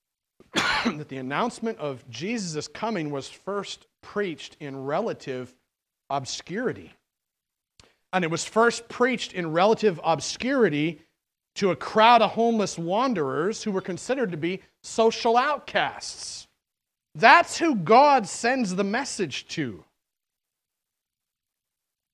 that 0.53 1.09
the 1.09 1.17
announcement 1.17 1.77
of 1.79 2.07
Jesus' 2.09 2.67
coming 2.67 3.09
was 3.09 3.29
first 3.29 3.87
preached 4.01 4.57
in 4.59 4.85
relative 4.85 5.53
obscurity. 6.09 6.93
And 8.13 8.23
it 8.23 8.31
was 8.31 8.45
first 8.45 8.87
preached 8.87 9.33
in 9.33 9.51
relative 9.51 9.99
obscurity 10.03 11.01
to 11.55 11.71
a 11.71 11.75
crowd 11.75 12.21
of 12.21 12.31
homeless 12.31 12.77
wanderers 12.77 13.63
who 13.63 13.71
were 13.71 13.81
considered 13.81 14.31
to 14.31 14.37
be 14.37 14.61
social 14.83 15.35
outcasts. 15.35 16.47
That's 17.15 17.57
who 17.57 17.75
God 17.75 18.27
sends 18.27 18.75
the 18.75 18.83
message 18.83 19.47
to. 19.49 19.83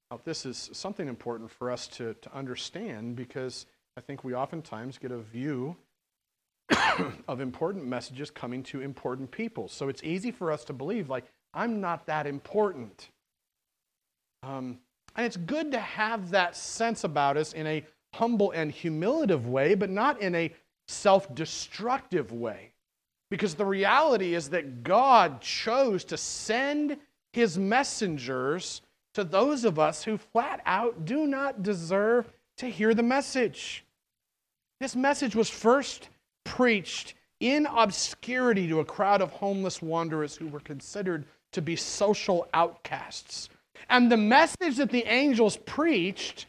Now, 0.10 0.22
this 0.24 0.46
is 0.46 0.70
something 0.74 1.08
important 1.08 1.52
for 1.52 1.70
us 1.70 1.88
to, 1.90 2.14
to 2.14 2.34
understand 2.34 3.16
because 3.16 3.66
I 3.98 4.02
think 4.02 4.24
we 4.24 4.34
oftentimes 4.34 4.98
get 4.98 5.12
a 5.12 5.18
view 5.18 5.76
of 7.28 7.42
important 7.42 7.86
messages 7.86 8.30
coming 8.30 8.64
to 8.64 8.82
important 8.82 9.32
people. 9.32 9.68
So 9.68 9.90
it's 9.90 10.04
easy 10.04 10.32
for 10.32 10.52
us 10.52 10.64
to 10.66 10.74
believe, 10.74 11.10
like, 11.10 11.26
I'm 11.54 11.82
not 11.82 12.06
that 12.08 12.28
important. 12.28 13.10
Um, 14.42 14.80
and 15.16 15.26
it's 15.26 15.38
good 15.38 15.72
to 15.72 15.80
have 15.80 16.32
that 16.32 16.56
sense 16.56 17.04
about 17.04 17.38
us 17.38 17.54
in 17.54 17.68
a 17.68 17.86
humble 18.14 18.52
and 18.52 18.72
humiliative 18.72 19.48
way, 19.48 19.76
but 19.76 19.90
not 19.90 20.22
in 20.22 20.36
a 20.36 20.52
self 20.88 21.34
destructive 21.34 22.32
way. 22.32 22.72
Because 23.30 23.56
the 23.56 23.66
reality 23.66 24.36
is 24.36 24.50
that 24.50 24.84
God 24.84 25.42
chose 25.42 26.04
to 26.06 26.18
send 26.18 26.98
his 27.32 27.58
messengers 27.58 28.82
to 29.16 29.24
those 29.24 29.66
of 29.66 29.80
us 29.80 30.04
who 30.04 30.18
flat 30.18 30.62
out 30.66 31.06
do 31.06 31.26
not 31.26 31.64
deserve 31.64 32.32
to 32.58 32.68
hear 32.68 32.94
the 32.94 33.04
message. 33.04 33.86
This 34.80 34.96
message 34.96 35.36
was 35.36 35.50
first 35.50 36.10
preached 36.44 37.16
in 37.40 37.66
obscurity 37.66 38.68
to 38.68 38.80
a 38.80 38.86
crowd 38.86 39.22
of 39.22 39.32
homeless 39.32 39.82
wanderers 39.82 40.36
who 40.36 40.48
were 40.48 40.60
considered 40.60 41.26
to 41.52 41.62
be 41.62 41.76
social 41.76 42.48
outcasts. 42.54 43.50
And 43.90 44.12
the 44.12 44.18
message 44.18 44.78
that 44.78 44.92
the 44.92 45.06
angels 45.06 45.58
preached 45.58 46.46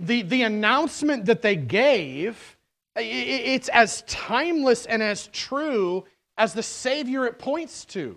the, 0.00 0.22
the 0.22 0.42
announcement 0.42 1.26
that 1.26 1.42
they 1.42 1.56
gave, 1.56 2.56
it's 2.96 3.68
as 3.68 4.02
timeless 4.06 4.86
and 4.86 5.02
as 5.02 5.28
true 5.28 6.04
as 6.36 6.54
the 6.54 6.62
Savior 6.62 7.26
it 7.26 7.38
points 7.38 7.84
to. 7.86 8.16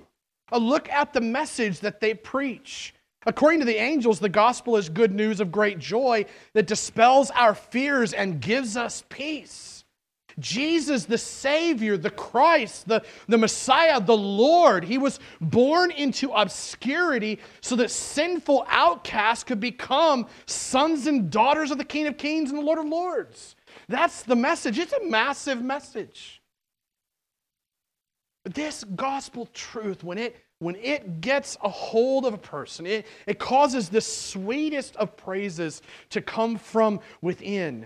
Uh, 0.51 0.57
look 0.57 0.89
at 0.89 1.13
the 1.13 1.21
message 1.21 1.81
that 1.81 1.99
they 1.99 2.13
preach. 2.13 2.93
According 3.25 3.59
to 3.59 3.65
the 3.65 3.77
angels, 3.77 4.19
the 4.19 4.29
gospel 4.29 4.77
is 4.77 4.89
good 4.89 5.13
news 5.13 5.39
of 5.39 5.51
great 5.51 5.79
joy 5.79 6.25
that 6.53 6.67
dispels 6.67 7.31
our 7.31 7.55
fears 7.55 8.13
and 8.13 8.41
gives 8.41 8.75
us 8.75 9.03
peace. 9.09 9.82
Jesus, 10.39 11.05
the 11.05 11.17
Savior, 11.17 11.97
the 11.97 12.09
Christ, 12.09 12.87
the, 12.87 13.03
the 13.27 13.37
Messiah, 13.37 14.01
the 14.01 14.17
Lord, 14.17 14.83
he 14.83 14.97
was 14.97 15.19
born 15.41 15.91
into 15.91 16.31
obscurity 16.31 17.39
so 17.61 17.75
that 17.75 17.91
sinful 17.91 18.65
outcasts 18.67 19.43
could 19.43 19.59
become 19.59 20.27
sons 20.45 21.07
and 21.07 21.29
daughters 21.29 21.71
of 21.71 21.77
the 21.77 21.85
King 21.85 22.07
of 22.07 22.17
Kings 22.17 22.49
and 22.49 22.59
the 22.59 22.63
Lord 22.63 22.79
of 22.79 22.85
Lords. 22.85 23.55
That's 23.87 24.23
the 24.23 24.35
message. 24.35 24.79
It's 24.79 24.93
a 24.93 25.03
massive 25.03 25.61
message. 25.61 26.41
This 28.45 28.83
gospel 28.95 29.47
truth, 29.53 30.03
when 30.03 30.17
it 30.17 30.35
when 30.59 30.75
it 30.75 31.19
gets 31.19 31.57
a 31.61 31.69
hold 31.69 32.25
of 32.25 32.33
a 32.33 32.37
person, 32.37 32.85
it, 32.85 33.05
it 33.27 33.37
causes 33.37 33.89
the 33.89 33.99
sweetest 33.99 34.95
of 34.95 35.17
praises 35.17 35.81
to 36.09 36.21
come 36.21 36.57
from 36.57 37.01
within. 37.21 37.85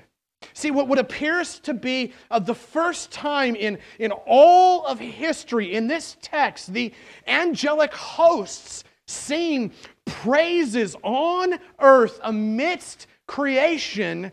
See, 0.54 0.72
what, 0.72 0.88
what 0.88 1.00
appears 1.00 1.60
to 1.60 1.74
be 1.74 2.14
uh, 2.30 2.40
the 2.40 2.56
first 2.56 3.12
time 3.12 3.56
in, 3.56 3.80
in 4.00 4.12
all 4.12 4.86
of 4.86 5.00
history, 5.00 5.74
in 5.74 5.88
this 5.88 6.18
text, 6.22 6.74
the 6.74 6.94
angelic 7.28 7.94
hosts 7.94 8.84
sing 9.08 9.72
praises 10.06 10.96
on 11.04 11.58
earth 11.80 12.20
amidst 12.24 13.08
creation 13.28 14.32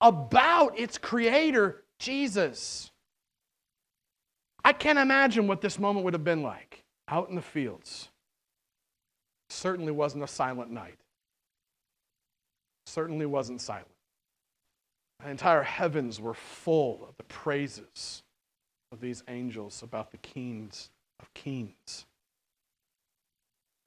about 0.00 0.78
its 0.78 0.98
creator, 0.98 1.84
Jesus. 1.98 2.90
I 4.64 4.72
can't 4.72 4.98
imagine 4.98 5.46
what 5.46 5.60
this 5.60 5.78
moment 5.78 6.04
would 6.04 6.14
have 6.14 6.24
been 6.24 6.42
like 6.42 6.84
out 7.08 7.28
in 7.28 7.34
the 7.34 7.42
fields. 7.42 8.08
Certainly 9.48 9.92
wasn't 9.92 10.24
a 10.24 10.28
silent 10.28 10.70
night. 10.70 10.98
Certainly 12.86 13.26
wasn't 13.26 13.60
silent. 13.60 13.95
The 15.22 15.30
entire 15.30 15.62
heavens 15.62 16.20
were 16.20 16.34
full 16.34 17.06
of 17.08 17.16
the 17.16 17.24
praises 17.24 18.22
of 18.92 19.00
these 19.00 19.22
angels 19.28 19.82
about 19.82 20.10
the 20.10 20.18
kings 20.18 20.90
of 21.20 21.32
kings. 21.34 22.06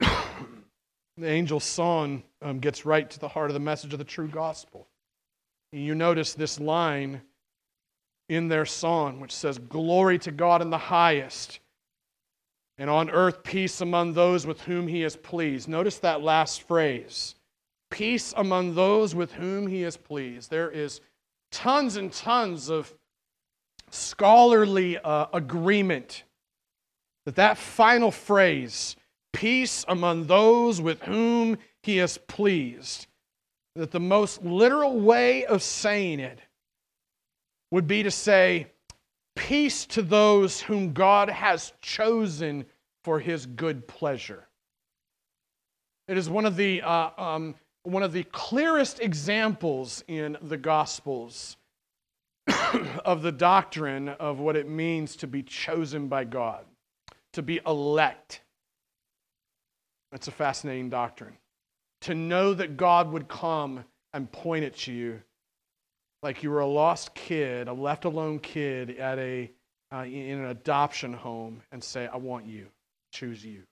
the 0.00 1.28
angel's 1.28 1.64
song 1.64 2.22
um, 2.42 2.58
gets 2.58 2.84
right 2.84 3.08
to 3.08 3.18
the 3.18 3.28
heart 3.28 3.50
of 3.50 3.54
the 3.54 3.60
message 3.60 3.92
of 3.92 3.98
the 3.98 4.04
true 4.04 4.28
gospel. 4.28 4.86
You 5.72 5.94
notice 5.94 6.34
this 6.34 6.58
line 6.58 7.22
in 8.28 8.48
their 8.48 8.66
song, 8.66 9.20
which 9.20 9.34
says, 9.34 9.58
Glory 9.58 10.18
to 10.20 10.32
God 10.32 10.62
in 10.62 10.70
the 10.70 10.78
highest, 10.78 11.60
and 12.78 12.90
on 12.90 13.10
earth 13.10 13.42
peace 13.44 13.80
among 13.80 14.14
those 14.14 14.46
with 14.46 14.62
whom 14.62 14.88
he 14.88 15.04
is 15.04 15.16
pleased. 15.16 15.68
Notice 15.68 15.98
that 15.98 16.22
last 16.22 16.62
phrase 16.62 17.36
peace 17.90 18.32
among 18.36 18.74
those 18.74 19.14
with 19.14 19.32
whom 19.32 19.66
he 19.66 19.82
is 19.82 19.96
pleased. 19.96 20.48
There 20.48 20.70
is 20.70 21.00
tons 21.50 21.96
and 21.96 22.12
tons 22.12 22.68
of 22.68 22.94
scholarly 23.90 24.98
uh, 24.98 25.26
agreement 25.32 26.24
that 27.26 27.36
that 27.36 27.58
final 27.58 28.10
phrase, 28.10 28.96
peace 29.32 29.84
among 29.88 30.26
those 30.26 30.80
with 30.80 31.02
whom 31.02 31.58
he 31.82 31.98
is 31.98 32.18
pleased, 32.18 33.06
that 33.76 33.90
the 33.90 34.00
most 34.00 34.42
literal 34.42 34.98
way 34.98 35.44
of 35.44 35.62
saying 35.62 36.20
it 36.20 36.40
would 37.70 37.86
be 37.86 38.02
to 38.02 38.10
say, 38.10 38.66
Peace 39.36 39.86
to 39.86 40.02
those 40.02 40.60
whom 40.60 40.92
God 40.92 41.30
has 41.30 41.72
chosen 41.80 42.66
for 43.04 43.20
his 43.20 43.46
good 43.46 43.86
pleasure. 43.86 44.48
It 46.08 46.18
is 46.18 46.28
one 46.28 46.44
of 46.44 46.56
the, 46.56 46.82
uh, 46.82 47.10
um, 47.16 47.54
one 47.82 48.02
of 48.02 48.12
the 48.12 48.24
clearest 48.24 49.00
examples 49.00 50.04
in 50.06 50.36
the 50.42 50.56
Gospels 50.56 51.56
of 53.04 53.22
the 53.22 53.32
doctrine 53.32 54.08
of 54.08 54.38
what 54.38 54.56
it 54.56 54.68
means 54.68 55.16
to 55.16 55.26
be 55.26 55.42
chosen 55.42 56.08
by 56.08 56.24
God, 56.24 56.64
to 57.32 57.42
be 57.42 57.60
elect. 57.66 58.42
That's 60.12 60.28
a 60.28 60.32
fascinating 60.32 60.90
doctrine 60.90 61.36
to 62.02 62.14
know 62.14 62.54
that 62.54 62.76
God 62.76 63.12
would 63.12 63.28
come 63.28 63.84
and 64.12 64.30
point 64.30 64.64
at 64.64 64.86
you 64.86 65.20
like 66.22 66.42
you 66.42 66.50
were 66.50 66.60
a 66.60 66.66
lost 66.66 67.14
kid, 67.14 67.68
a 67.68 67.72
left 67.72 68.04
alone 68.04 68.38
kid 68.38 68.98
at 68.98 69.18
a, 69.18 69.50
uh, 69.92 70.04
in 70.04 70.38
an 70.38 70.46
adoption 70.46 71.12
home 71.12 71.62
and 71.72 71.82
say, 71.82 72.06
I 72.06 72.16
want 72.16 72.46
you, 72.46 72.66
choose 73.12 73.44
you. 73.44 73.62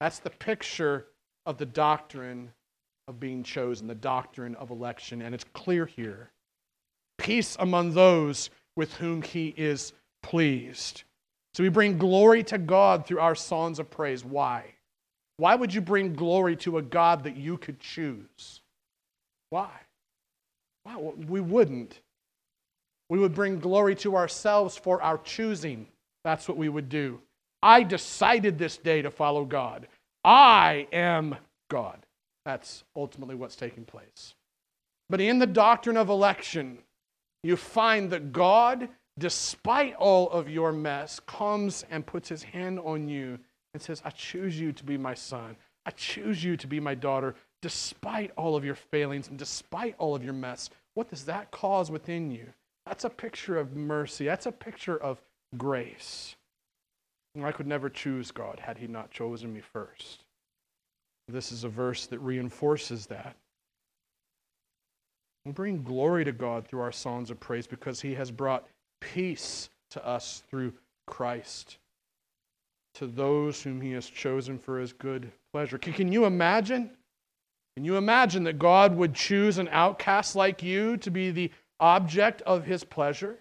That's 0.00 0.18
the 0.18 0.30
picture 0.30 1.06
of 1.46 1.58
the 1.58 1.66
doctrine 1.66 2.52
of 3.08 3.18
being 3.18 3.42
chosen, 3.42 3.88
the 3.88 3.94
doctrine 3.94 4.54
of 4.56 4.70
election, 4.70 5.22
and 5.22 5.34
it's 5.34 5.44
clear 5.54 5.86
here. 5.86 6.30
Peace 7.16 7.56
among 7.58 7.94
those 7.94 8.50
with 8.76 8.94
whom 8.94 9.22
he 9.22 9.52
is 9.56 9.92
pleased. 10.22 11.02
So 11.54 11.64
we 11.64 11.70
bring 11.70 11.98
glory 11.98 12.44
to 12.44 12.58
God 12.58 13.06
through 13.06 13.18
our 13.18 13.34
songs 13.34 13.80
of 13.80 13.90
praise. 13.90 14.24
Why? 14.24 14.74
Why 15.38 15.54
would 15.54 15.72
you 15.74 15.80
bring 15.80 16.14
glory 16.14 16.54
to 16.56 16.78
a 16.78 16.82
God 16.82 17.24
that 17.24 17.36
you 17.36 17.56
could 17.56 17.80
choose? 17.80 18.60
Why? 19.50 19.70
Why? 20.84 20.96
We 20.96 21.40
wouldn't. 21.40 21.98
We 23.08 23.18
would 23.18 23.34
bring 23.34 23.58
glory 23.58 23.94
to 23.96 24.16
ourselves 24.16 24.76
for 24.76 25.02
our 25.02 25.18
choosing. 25.18 25.86
That's 26.24 26.46
what 26.46 26.58
we 26.58 26.68
would 26.68 26.88
do. 26.88 27.20
I 27.62 27.82
decided 27.82 28.58
this 28.58 28.76
day 28.76 29.02
to 29.02 29.10
follow 29.10 29.44
God. 29.44 29.88
I 30.24 30.86
am 30.92 31.36
God. 31.70 32.04
That's 32.48 32.82
ultimately 32.96 33.34
what's 33.34 33.56
taking 33.56 33.84
place. 33.84 34.34
But 35.10 35.20
in 35.20 35.38
the 35.38 35.46
doctrine 35.46 35.98
of 35.98 36.08
election, 36.08 36.78
you 37.42 37.56
find 37.56 38.08
that 38.08 38.32
God, 38.32 38.88
despite 39.18 39.94
all 39.96 40.30
of 40.30 40.48
your 40.48 40.72
mess, 40.72 41.20
comes 41.20 41.84
and 41.90 42.06
puts 42.06 42.26
his 42.26 42.42
hand 42.42 42.80
on 42.80 43.06
you 43.06 43.38
and 43.74 43.82
says, 43.82 44.00
I 44.02 44.08
choose 44.08 44.58
you 44.58 44.72
to 44.72 44.82
be 44.82 44.96
my 44.96 45.12
son. 45.12 45.58
I 45.84 45.90
choose 45.90 46.42
you 46.42 46.56
to 46.56 46.66
be 46.66 46.80
my 46.80 46.94
daughter, 46.94 47.34
despite 47.60 48.30
all 48.34 48.56
of 48.56 48.64
your 48.64 48.76
failings 48.76 49.28
and 49.28 49.38
despite 49.38 49.94
all 49.98 50.14
of 50.14 50.24
your 50.24 50.32
mess. 50.32 50.70
What 50.94 51.10
does 51.10 51.26
that 51.26 51.50
cause 51.50 51.90
within 51.90 52.30
you? 52.30 52.46
That's 52.86 53.04
a 53.04 53.10
picture 53.10 53.58
of 53.58 53.76
mercy. 53.76 54.24
That's 54.24 54.46
a 54.46 54.52
picture 54.52 54.96
of 54.96 55.20
grace. 55.58 56.34
I 57.44 57.52
could 57.52 57.66
never 57.66 57.90
choose 57.90 58.30
God 58.30 58.58
had 58.58 58.78
He 58.78 58.86
not 58.86 59.10
chosen 59.10 59.52
me 59.52 59.60
first. 59.60 60.24
This 61.28 61.52
is 61.52 61.64
a 61.64 61.68
verse 61.68 62.06
that 62.06 62.18
reinforces 62.20 63.06
that. 63.06 63.36
We 65.44 65.52
bring 65.52 65.82
glory 65.82 66.24
to 66.24 66.32
God 66.32 66.66
through 66.66 66.80
our 66.80 66.92
songs 66.92 67.30
of 67.30 67.38
praise 67.38 67.66
because 67.66 68.00
He 68.00 68.14
has 68.14 68.30
brought 68.30 68.66
peace 69.00 69.70
to 69.90 70.06
us 70.06 70.42
through 70.48 70.72
Christ 71.06 71.78
to 72.98 73.06
those 73.06 73.62
whom 73.62 73.80
he 73.80 73.92
has 73.92 74.10
chosen 74.10 74.58
for 74.58 74.80
his 74.80 74.92
good 74.92 75.30
pleasure. 75.52 75.78
Can, 75.78 76.10
you 76.10 76.24
imagine? 76.24 76.90
Can 77.76 77.84
you 77.84 77.96
imagine 77.96 78.42
that 78.44 78.58
God 78.58 78.96
would 78.96 79.14
choose 79.14 79.58
an 79.58 79.68
outcast 79.70 80.34
like 80.34 80.64
you 80.64 80.96
to 80.98 81.10
be 81.10 81.30
the 81.30 81.52
object 81.78 82.42
of 82.42 82.64
his 82.64 82.82
pleasure? 82.82 83.38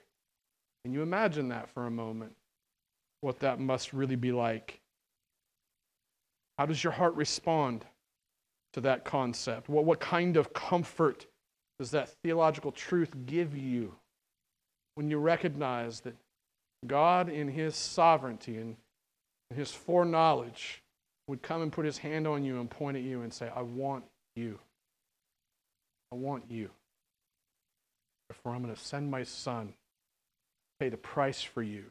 Can 0.83 0.93
you 0.93 1.01
imagine 1.01 1.49
that 1.49 1.69
for 1.69 1.87
a 1.87 1.91
moment? 1.91 2.35
What 3.21 3.39
that 3.39 3.59
must 3.59 3.93
really 3.93 4.15
be 4.15 4.31
like. 4.31 4.79
How 6.57 6.65
does 6.65 6.83
your 6.83 6.93
heart 6.93 7.15
respond 7.15 7.85
to 8.73 8.81
that 8.81 9.05
concept? 9.05 9.69
What, 9.69 9.85
what 9.85 9.99
kind 9.99 10.37
of 10.37 10.53
comfort 10.53 11.27
does 11.79 11.91
that 11.91 12.09
theological 12.23 12.71
truth 12.71 13.13
give 13.25 13.55
you 13.55 13.95
when 14.95 15.09
you 15.09 15.19
recognize 15.19 15.99
that 16.01 16.15
God, 16.85 17.29
in 17.29 17.47
His 17.47 17.75
sovereignty 17.75 18.57
and 18.57 18.75
his 19.53 19.71
foreknowledge 19.71 20.83
would 21.27 21.41
come 21.41 21.61
and 21.61 21.71
put 21.71 21.85
his 21.85 21.97
hand 21.97 22.27
on 22.27 22.43
you 22.43 22.59
and 22.59 22.69
point 22.69 22.97
at 22.97 23.03
you 23.03 23.21
and 23.21 23.33
say, 23.33 23.49
I 23.53 23.61
want 23.61 24.03
you. 24.35 24.59
I 26.11 26.15
want 26.15 26.45
you. 26.49 26.69
Therefore, 28.29 28.53
I'm 28.53 28.63
going 28.63 28.73
to 28.73 28.81
send 28.81 29.09
my 29.09 29.23
son, 29.23 29.73
pay 30.79 30.89
the 30.89 30.97
price 30.97 31.41
for 31.41 31.61
you 31.61 31.85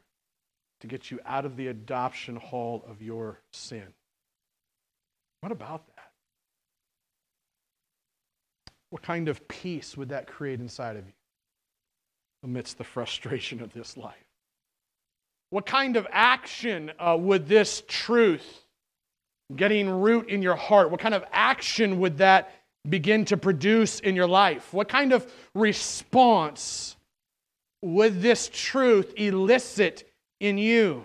to 0.81 0.87
get 0.87 1.11
you 1.11 1.18
out 1.24 1.44
of 1.44 1.57
the 1.57 1.68
adoption 1.68 2.37
hall 2.37 2.85
of 2.88 3.02
your 3.02 3.40
sin. 3.52 3.87
What 5.40 5.53
about 5.53 5.87
that? 5.87 6.11
What 8.90 9.03
kind 9.03 9.29
of 9.29 9.46
peace 9.49 9.96
would 9.96 10.09
that 10.11 10.27
create 10.27 10.61
inside 10.61 10.96
of 10.96 11.07
you 11.07 11.12
amidst 12.42 12.79
the 12.79 12.85
frustration 12.85 13.61
of 13.61 13.72
this 13.72 13.96
life? 13.96 14.14
What 15.51 15.66
kind 15.66 15.96
of 15.96 16.07
action 16.11 16.92
uh, 16.99 17.16
would 17.18 17.46
this 17.46 17.83
truth 17.87 18.64
getting 19.55 19.88
root 19.88 20.29
in 20.29 20.42
your 20.42 20.57
heart, 20.57 20.90
what 20.90 21.01
kind 21.01 21.14
of 21.14 21.25
action 21.33 22.01
would 22.01 22.18
that 22.18 22.53
begin 22.88 23.25
to 23.27 23.37
produce 23.37 24.01
in 24.01 24.16
your 24.16 24.27
life? 24.27 24.72
What 24.72 24.88
kind 24.88 25.12
of 25.12 25.31
response 25.55 26.96
would 27.83 28.20
this 28.20 28.51
truth 28.53 29.14
elicit 29.16 30.11
in 30.40 30.59
you? 30.59 31.05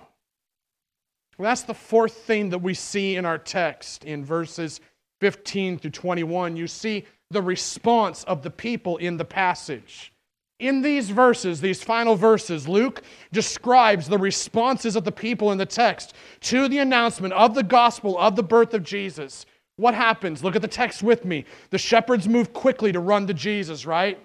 Well, 1.41 1.49
that's 1.49 1.63
the 1.63 1.73
fourth 1.73 2.17
thing 2.17 2.51
that 2.51 2.59
we 2.59 2.75
see 2.75 3.15
in 3.15 3.25
our 3.25 3.39
text 3.39 4.03
in 4.03 4.23
verses 4.23 4.79
15 5.21 5.79
through 5.79 5.89
21. 5.89 6.55
You 6.55 6.67
see 6.67 7.03
the 7.31 7.41
response 7.41 8.23
of 8.25 8.43
the 8.43 8.51
people 8.51 8.97
in 8.97 9.17
the 9.17 9.25
passage. 9.25 10.13
In 10.59 10.83
these 10.83 11.09
verses, 11.09 11.59
these 11.59 11.81
final 11.81 12.15
verses, 12.15 12.67
Luke 12.67 13.01
describes 13.31 14.07
the 14.07 14.19
responses 14.19 14.95
of 14.95 15.03
the 15.03 15.11
people 15.11 15.51
in 15.51 15.57
the 15.57 15.65
text 15.65 16.13
to 16.41 16.67
the 16.67 16.77
announcement 16.77 17.33
of 17.33 17.55
the 17.55 17.63
gospel 17.63 18.19
of 18.19 18.35
the 18.35 18.43
birth 18.43 18.75
of 18.75 18.83
Jesus. 18.83 19.47
What 19.77 19.95
happens? 19.95 20.43
Look 20.43 20.55
at 20.55 20.61
the 20.61 20.67
text 20.67 21.01
with 21.01 21.25
me. 21.25 21.45
The 21.71 21.79
shepherds 21.79 22.27
move 22.27 22.53
quickly 22.53 22.91
to 22.91 22.99
run 22.99 23.25
to 23.25 23.33
Jesus, 23.33 23.87
right? 23.87 24.19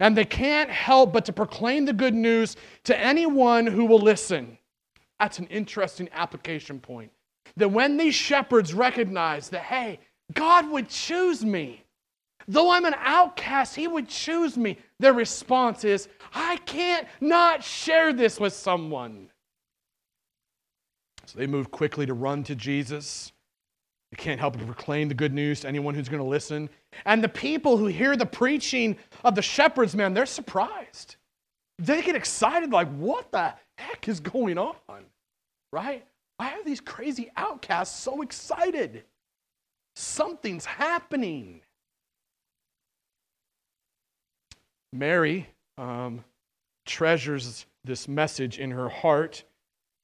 And 0.00 0.14
they 0.14 0.26
can't 0.26 0.68
help 0.68 1.14
but 1.14 1.24
to 1.24 1.32
proclaim 1.32 1.86
the 1.86 1.94
good 1.94 2.14
news 2.14 2.56
to 2.84 3.00
anyone 3.00 3.66
who 3.66 3.86
will 3.86 4.00
listen. 4.00 4.58
That's 5.18 5.38
an 5.38 5.46
interesting 5.46 6.08
application 6.12 6.80
point. 6.80 7.10
That 7.56 7.70
when 7.70 7.96
these 7.96 8.14
shepherds 8.14 8.74
recognize 8.74 9.48
that, 9.50 9.62
hey, 9.62 10.00
God 10.34 10.70
would 10.70 10.88
choose 10.88 11.44
me, 11.44 11.82
though 12.46 12.70
I'm 12.70 12.84
an 12.84 12.94
outcast, 12.98 13.74
He 13.74 13.88
would 13.88 14.08
choose 14.08 14.56
me, 14.56 14.78
their 15.00 15.12
response 15.12 15.84
is, 15.84 16.08
I 16.34 16.56
can't 16.58 17.06
not 17.20 17.64
share 17.64 18.12
this 18.12 18.38
with 18.38 18.52
someone. 18.52 19.30
So 21.26 21.38
they 21.38 21.46
move 21.46 21.70
quickly 21.70 22.06
to 22.06 22.14
run 22.14 22.42
to 22.44 22.54
Jesus. 22.54 23.32
They 24.10 24.16
can't 24.16 24.40
help 24.40 24.56
but 24.56 24.64
proclaim 24.64 25.08
the 25.08 25.14
good 25.14 25.34
news 25.34 25.60
to 25.60 25.68
anyone 25.68 25.94
who's 25.94 26.08
going 26.08 26.22
to 26.22 26.28
listen. 26.28 26.70
And 27.04 27.22
the 27.22 27.28
people 27.28 27.76
who 27.76 27.86
hear 27.86 28.16
the 28.16 28.24
preaching 28.24 28.96
of 29.24 29.34
the 29.34 29.42
shepherds, 29.42 29.94
man, 29.94 30.14
they're 30.14 30.24
surprised. 30.24 31.16
They 31.78 32.02
get 32.02 32.16
excited, 32.16 32.72
like, 32.72 32.88
what 32.94 33.30
the 33.30 33.54
heck 33.76 34.08
is 34.08 34.20
going 34.20 34.58
on? 34.58 34.74
Right? 35.72 36.04
Why 36.38 36.52
are 36.52 36.64
these 36.64 36.80
crazy 36.80 37.30
outcasts 37.36 37.98
so 37.98 38.22
excited? 38.22 39.04
Something's 39.96 40.64
happening. 40.64 41.60
Mary 44.92 45.48
um, 45.76 46.24
treasures 46.86 47.66
this 47.84 48.08
message 48.08 48.58
in 48.58 48.70
her 48.70 48.88
heart. 48.88 49.44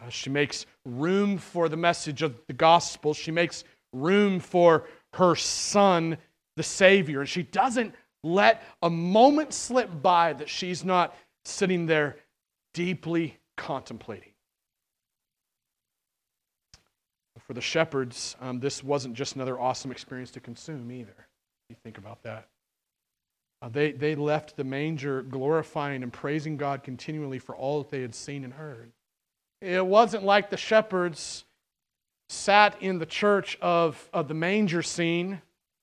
Uh, 0.03 0.09
she 0.09 0.31
makes 0.31 0.67
room 0.85 1.39
for 1.39 1.69
the 1.69 1.77
message 1.77 2.23
of 2.23 2.35
the 2.47 2.53
gospel. 2.53 3.15
She 3.15 3.31
makes 3.31 3.65
room 3.93 4.41
for 4.41 4.85
her 5.15 5.35
son, 5.37 6.19
the 6.57 6.63
Savior. 6.63 7.21
And 7.21 7.29
she 7.29 7.45
doesn't 7.45 7.95
let 8.23 8.63
a 8.83 8.91
moment 8.91 9.53
slip 9.53 10.03
by 10.03 10.33
that 10.35 10.49
she's 10.49 10.85
not 10.85 11.17
sitting 11.45 11.87
there 11.87 12.17
deeply 12.73 13.39
contemplating. 13.57 14.31
For 17.41 17.53
the 17.53 17.61
shepherds, 17.61 18.37
um, 18.41 18.61
this 18.61 18.83
wasn't 18.83 19.15
just 19.15 19.35
another 19.35 19.61
awesome 19.61 19.91
experience 19.91 20.31
to 20.33 20.41
consume 20.41 20.91
either. 20.91 21.27
You 21.69 21.77
think 21.83 21.99
about 21.99 22.23
that. 22.23 22.49
Uh, 23.61 23.69
they, 23.69 23.93
they 23.93 24.15
left 24.15 24.57
the 24.57 24.65
manger 24.65 25.23
glorifying 25.23 26.03
and 26.03 26.13
praising 26.13 26.57
God 26.57 26.83
continually 26.83 27.39
for 27.39 27.57
all 27.57 27.79
that 27.79 27.91
they 27.91 28.03
had 28.03 28.15
seen 28.15 28.45
and 28.45 28.53
heard. 28.53 28.93
It 29.61 29.85
wasn't 29.85 30.25
like 30.25 30.51
the 30.51 30.57
shepherds 30.57 31.45
sat 32.29 32.77
in 32.83 32.99
the 32.99 33.07
church 33.07 33.57
of, 33.61 34.09
of 34.13 34.29
the 34.29 34.35
manger 34.35 34.83
scene, 34.83 35.41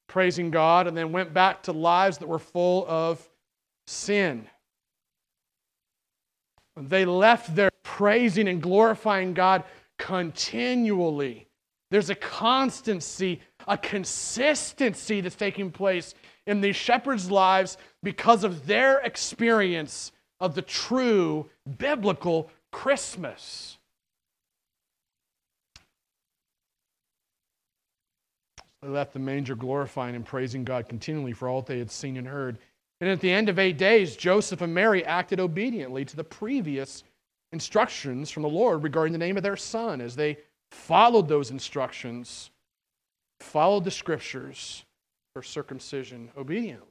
praising 0.08 0.52
God, 0.52 0.88
and 0.88 0.95
then 0.95 1.12
went 1.12 1.34
back 1.34 1.63
to 1.63 1.71
lives 1.71 2.19
that 2.19 2.28
were 2.28 2.39
full 2.39 2.86
of 2.88 3.28
sin. 3.88 4.47
They 6.78 7.06
left 7.06 7.56
there 7.56 7.72
praising 7.84 8.48
and 8.48 8.62
glorifying 8.62 9.34
God 9.34 9.64
continually. 9.98 11.48
There's 11.90 12.10
a 12.10 12.16
constancy, 12.16 13.42
a 13.68 13.78
consistency 13.78 15.22
that's 15.22 15.36
taking 15.36 15.72
place 15.72 16.16
in 16.48 16.62
these 16.62 16.76
shepherds' 16.76 17.30
lives 17.30 17.78
because 18.02 18.44
of 18.44 18.66
their 18.66 19.00
experience 19.00 20.12
of 20.40 20.56
the 20.56 20.62
true 20.62 21.50
biblical 21.78 22.50
Christmas. 22.72 23.78
They 28.82 28.88
left 28.88 29.14
the 29.14 29.20
manger 29.20 29.56
glorifying 29.56 30.16
and 30.16 30.26
praising 30.26 30.64
God 30.64 30.90
continually 30.90 31.34
for 31.34 31.48
all 31.48 31.62
they 31.62 31.78
had 31.78 31.92
seen 31.92 32.18
and 32.18 32.28
heard. 32.28 32.58
And 33.02 33.10
at 33.10 33.20
the 33.20 33.32
end 33.32 33.50
of 33.50 33.58
eight 33.58 33.80
days, 33.80 34.16
Joseph 34.16 34.62
and 34.62 34.74
Mary 34.74 35.04
acted 35.04 35.40
obediently 35.40 36.06
to 36.06 36.16
the 36.16 36.24
previous 36.24 37.04
instructions 37.52 38.30
from 38.30 38.44
the 38.44 38.50
Lord 38.50 38.84
regarding 38.84 39.12
the 39.12 39.18
name 39.18 39.38
of 39.38 39.44
their 39.44 39.58
son 39.58 40.00
as 40.02 40.16
they 40.16 40.38
followed 40.70 41.28
those 41.28 41.50
instructions, 41.50 42.52
followed 43.40 43.84
the 43.84 43.92
scriptures 43.92 44.86
for 45.34 45.42
circumcision 45.42 46.30
obediently. 46.38 46.88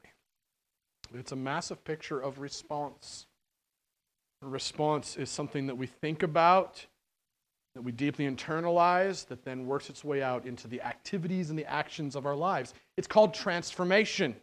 It's 1.15 1.33
a 1.33 1.37
massive 1.37 1.85
picture 1.85 2.21
of 2.21 2.41
response. 2.41 3.27
Response 4.43 5.17
is 5.17 5.31
something 5.31 5.67
that 5.67 5.77
we 5.77 5.87
think 5.87 6.23
about, 6.23 6.85
that 7.75 7.83
we 7.83 7.93
deeply 7.93 8.27
internalize, 8.27 9.27
that 9.29 9.45
then 9.45 9.67
works 9.67 9.91
its 9.91 10.03
way 10.03 10.23
out 10.23 10.45
into 10.47 10.67
the 10.67 10.81
activities 10.83 11.51
and 11.51 11.59
the 11.59 11.71
actions 11.71 12.17
of 12.17 12.27
our 12.27 12.35
lives. 12.35 12.75
It's 12.97 13.07
called 13.07 13.33
transformation. 13.33 14.35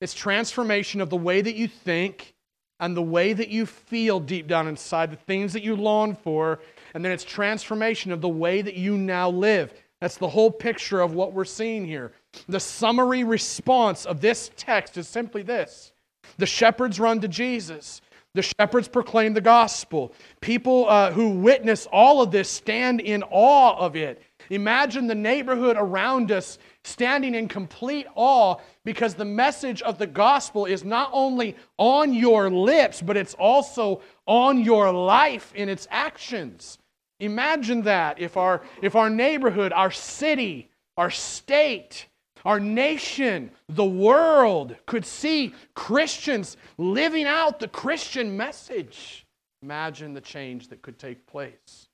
It's 0.00 0.14
transformation 0.14 1.00
of 1.00 1.10
the 1.10 1.16
way 1.16 1.40
that 1.40 1.54
you 1.54 1.68
think 1.68 2.34
and 2.80 2.96
the 2.96 3.02
way 3.02 3.32
that 3.32 3.48
you 3.48 3.66
feel 3.66 4.20
deep 4.20 4.46
down 4.46 4.68
inside, 4.68 5.10
the 5.10 5.16
things 5.16 5.52
that 5.52 5.64
you 5.64 5.74
long 5.74 6.14
for, 6.14 6.60
and 6.94 7.04
then 7.04 7.12
it's 7.12 7.24
transformation 7.24 8.12
of 8.12 8.20
the 8.20 8.28
way 8.28 8.62
that 8.62 8.74
you 8.74 8.96
now 8.96 9.28
live. 9.28 9.72
That's 10.00 10.16
the 10.16 10.28
whole 10.28 10.50
picture 10.50 11.00
of 11.00 11.14
what 11.14 11.32
we're 11.32 11.44
seeing 11.44 11.84
here. 11.84 12.12
The 12.48 12.60
summary 12.60 13.24
response 13.24 14.06
of 14.06 14.20
this 14.20 14.50
text 14.56 14.96
is 14.96 15.08
simply 15.08 15.42
this 15.42 15.92
the 16.36 16.46
shepherds 16.46 17.00
run 17.00 17.20
to 17.20 17.28
Jesus. 17.28 18.00
The 18.34 18.42
shepherds 18.42 18.86
proclaim 18.86 19.32
the 19.32 19.40
gospel. 19.40 20.12
People 20.40 20.88
uh, 20.88 21.10
who 21.10 21.30
witness 21.30 21.88
all 21.90 22.22
of 22.22 22.30
this 22.30 22.48
stand 22.48 23.00
in 23.00 23.24
awe 23.24 23.76
of 23.76 23.96
it. 23.96 24.22
Imagine 24.50 25.06
the 25.06 25.14
neighborhood 25.14 25.76
around 25.78 26.32
us 26.32 26.58
standing 26.84 27.34
in 27.34 27.48
complete 27.48 28.06
awe 28.14 28.56
because 28.84 29.14
the 29.14 29.24
message 29.24 29.82
of 29.82 29.98
the 29.98 30.06
gospel 30.06 30.64
is 30.64 30.84
not 30.84 31.10
only 31.12 31.56
on 31.76 32.14
your 32.14 32.50
lips, 32.50 33.02
but 33.02 33.16
it's 33.16 33.34
also 33.34 34.00
on 34.26 34.60
your 34.60 34.92
life 34.92 35.52
in 35.54 35.68
its 35.68 35.86
actions. 35.90 36.78
Imagine 37.20 37.82
that 37.82 38.20
if 38.20 38.36
our, 38.36 38.62
if 38.80 38.94
our 38.94 39.10
neighborhood, 39.10 39.72
our 39.72 39.90
city, 39.90 40.70
our 40.96 41.10
state, 41.10 42.06
our 42.44 42.60
nation, 42.60 43.50
the 43.68 43.84
world 43.84 44.76
could 44.86 45.04
see 45.04 45.52
Christians 45.74 46.56
living 46.78 47.24
out 47.24 47.58
the 47.58 47.68
Christian 47.68 48.36
message. 48.36 49.26
Imagine 49.62 50.14
the 50.14 50.20
change 50.20 50.68
that 50.68 50.82
could 50.82 50.98
take 50.98 51.26
place. 51.26 51.87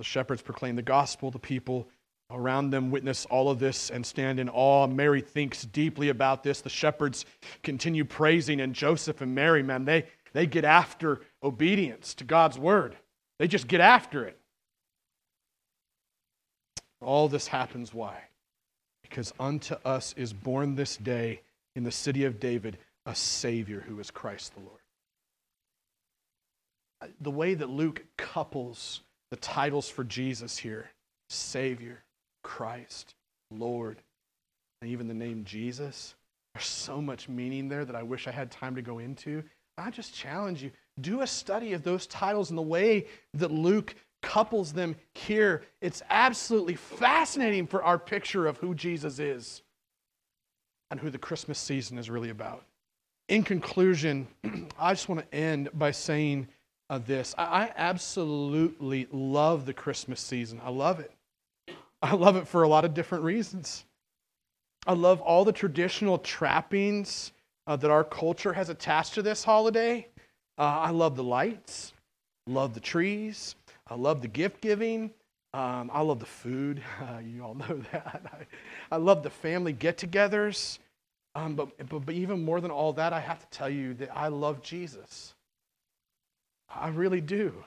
The 0.00 0.04
shepherds 0.04 0.40
proclaim 0.40 0.76
the 0.76 0.82
gospel. 0.82 1.30
The 1.30 1.38
people 1.38 1.86
around 2.30 2.70
them 2.70 2.90
witness 2.90 3.26
all 3.26 3.50
of 3.50 3.58
this 3.58 3.90
and 3.90 4.06
stand 4.06 4.40
in 4.40 4.48
awe. 4.48 4.86
Mary 4.86 5.20
thinks 5.20 5.64
deeply 5.64 6.08
about 6.08 6.42
this. 6.42 6.62
The 6.62 6.70
shepherds 6.70 7.26
continue 7.62 8.06
praising, 8.06 8.62
and 8.62 8.74
Joseph 8.74 9.20
and 9.20 9.34
Mary, 9.34 9.62
man, 9.62 9.84
they, 9.84 10.06
they 10.32 10.46
get 10.46 10.64
after 10.64 11.20
obedience 11.42 12.14
to 12.14 12.24
God's 12.24 12.58
word. 12.58 12.96
They 13.38 13.46
just 13.46 13.68
get 13.68 13.82
after 13.82 14.24
it. 14.24 14.38
All 17.02 17.28
this 17.28 17.48
happens 17.48 17.92
why? 17.92 18.22
Because 19.02 19.34
unto 19.38 19.74
us 19.84 20.14
is 20.16 20.32
born 20.32 20.76
this 20.76 20.96
day 20.96 21.42
in 21.76 21.84
the 21.84 21.92
city 21.92 22.24
of 22.24 22.40
David 22.40 22.78
a 23.04 23.14
Savior 23.14 23.84
who 23.86 24.00
is 24.00 24.10
Christ 24.10 24.54
the 24.54 24.60
Lord. 24.60 24.80
The 27.20 27.30
way 27.30 27.52
that 27.52 27.68
Luke 27.68 28.02
couples 28.16 29.02
the 29.30 29.36
titles 29.36 29.88
for 29.88 30.04
Jesus 30.04 30.58
here 30.58 30.90
Savior, 31.28 32.02
Christ, 32.42 33.14
Lord, 33.50 34.02
and 34.82 34.90
even 34.90 35.08
the 35.08 35.14
name 35.14 35.44
Jesus. 35.44 36.14
There's 36.54 36.66
so 36.66 37.00
much 37.00 37.28
meaning 37.28 37.68
there 37.68 37.84
that 37.84 37.94
I 37.94 38.02
wish 38.02 38.26
I 38.26 38.32
had 38.32 38.50
time 38.50 38.74
to 38.74 38.82
go 38.82 38.98
into. 38.98 39.44
I 39.78 39.90
just 39.90 40.14
challenge 40.14 40.62
you 40.62 40.72
do 41.00 41.22
a 41.22 41.26
study 41.26 41.72
of 41.72 41.82
those 41.82 42.06
titles 42.06 42.50
and 42.50 42.58
the 42.58 42.62
way 42.62 43.06
that 43.34 43.50
Luke 43.50 43.94
couples 44.22 44.72
them 44.72 44.96
here. 45.14 45.62
It's 45.80 46.02
absolutely 46.10 46.74
fascinating 46.74 47.66
for 47.66 47.82
our 47.82 47.98
picture 47.98 48.46
of 48.46 48.58
who 48.58 48.74
Jesus 48.74 49.18
is 49.18 49.62
and 50.90 51.00
who 51.00 51.10
the 51.10 51.18
Christmas 51.18 51.58
season 51.58 51.98
is 51.98 52.10
really 52.10 52.30
about. 52.30 52.64
In 53.28 53.42
conclusion, 53.42 54.26
I 54.78 54.92
just 54.92 55.08
want 55.08 55.22
to 55.22 55.34
end 55.34 55.70
by 55.72 55.92
saying 55.92 56.48
of 56.90 57.06
this. 57.06 57.34
I 57.38 57.70
absolutely 57.76 59.06
love 59.12 59.64
the 59.64 59.72
Christmas 59.72 60.20
season. 60.20 60.60
I 60.62 60.70
love 60.70 60.98
it. 60.98 61.12
I 62.02 62.14
love 62.14 62.36
it 62.36 62.48
for 62.48 62.64
a 62.64 62.68
lot 62.68 62.84
of 62.84 62.94
different 62.94 63.22
reasons. 63.22 63.84
I 64.86 64.94
love 64.94 65.20
all 65.20 65.44
the 65.44 65.52
traditional 65.52 66.18
trappings 66.18 67.32
uh, 67.66 67.76
that 67.76 67.90
our 67.90 68.02
culture 68.02 68.52
has 68.52 68.70
attached 68.70 69.14
to 69.14 69.22
this 69.22 69.44
holiday. 69.44 70.08
Uh, 70.58 70.62
I 70.62 70.90
love 70.90 71.14
the 71.14 71.22
lights, 71.22 71.92
love 72.46 72.74
the 72.74 72.80
trees, 72.80 73.54
I 73.88 73.94
love 73.94 74.20
the 74.20 74.28
gift 74.28 74.60
giving. 74.60 75.12
Um, 75.52 75.90
I 75.92 76.00
love 76.00 76.20
the 76.20 76.26
food. 76.26 76.82
Uh, 77.00 77.18
you 77.24 77.44
all 77.44 77.54
know 77.54 77.82
that. 77.92 78.22
I, 78.90 78.94
I 78.94 78.98
love 78.98 79.22
the 79.22 79.30
family 79.30 79.72
get 79.72 79.98
togethers. 79.98 80.78
Um, 81.36 81.54
but, 81.54 81.88
but, 81.88 82.06
but 82.06 82.14
even 82.16 82.44
more 82.44 82.60
than 82.60 82.72
all 82.72 82.92
that, 82.94 83.12
I 83.12 83.20
have 83.20 83.38
to 83.38 83.46
tell 83.56 83.70
you 83.70 83.94
that 83.94 84.16
I 84.16 84.26
love 84.26 84.60
Jesus. 84.62 85.34
I 86.74 86.88
really 86.88 87.20
do. 87.20 87.64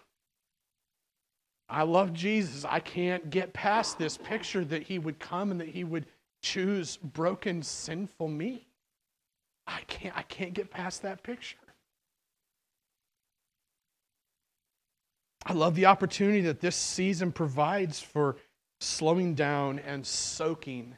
I 1.70 1.84
love 1.84 2.14
Jesus. 2.14 2.66
I 2.66 2.80
can't 2.80 3.30
get 3.30 3.54
past 3.54 3.98
this 3.98 4.18
picture 4.18 4.64
that 4.66 4.84
he 4.84 5.00
would 5.00 5.20
come 5.20 5.52
and 5.52 5.60
that 5.60 5.70
he 5.70 5.84
would 5.84 6.06
choose 6.42 6.98
broken, 6.98 7.64
sinful 7.64 8.28
me. 8.28 8.68
I 9.66 9.80
can't, 9.88 10.16
I 10.16 10.24
can't 10.24 10.54
get 10.54 10.70
past 10.70 11.02
that 11.02 11.24
picture. 11.24 11.58
I 15.46 15.54
love 15.54 15.76
the 15.76 15.88
opportunity 15.88 16.42
that 16.42 16.62
this 16.62 16.76
season 16.76 17.32
provides 17.32 18.00
for 18.00 18.38
slowing 18.80 19.34
down 19.34 19.80
and 19.80 20.06
soaking 20.06 20.96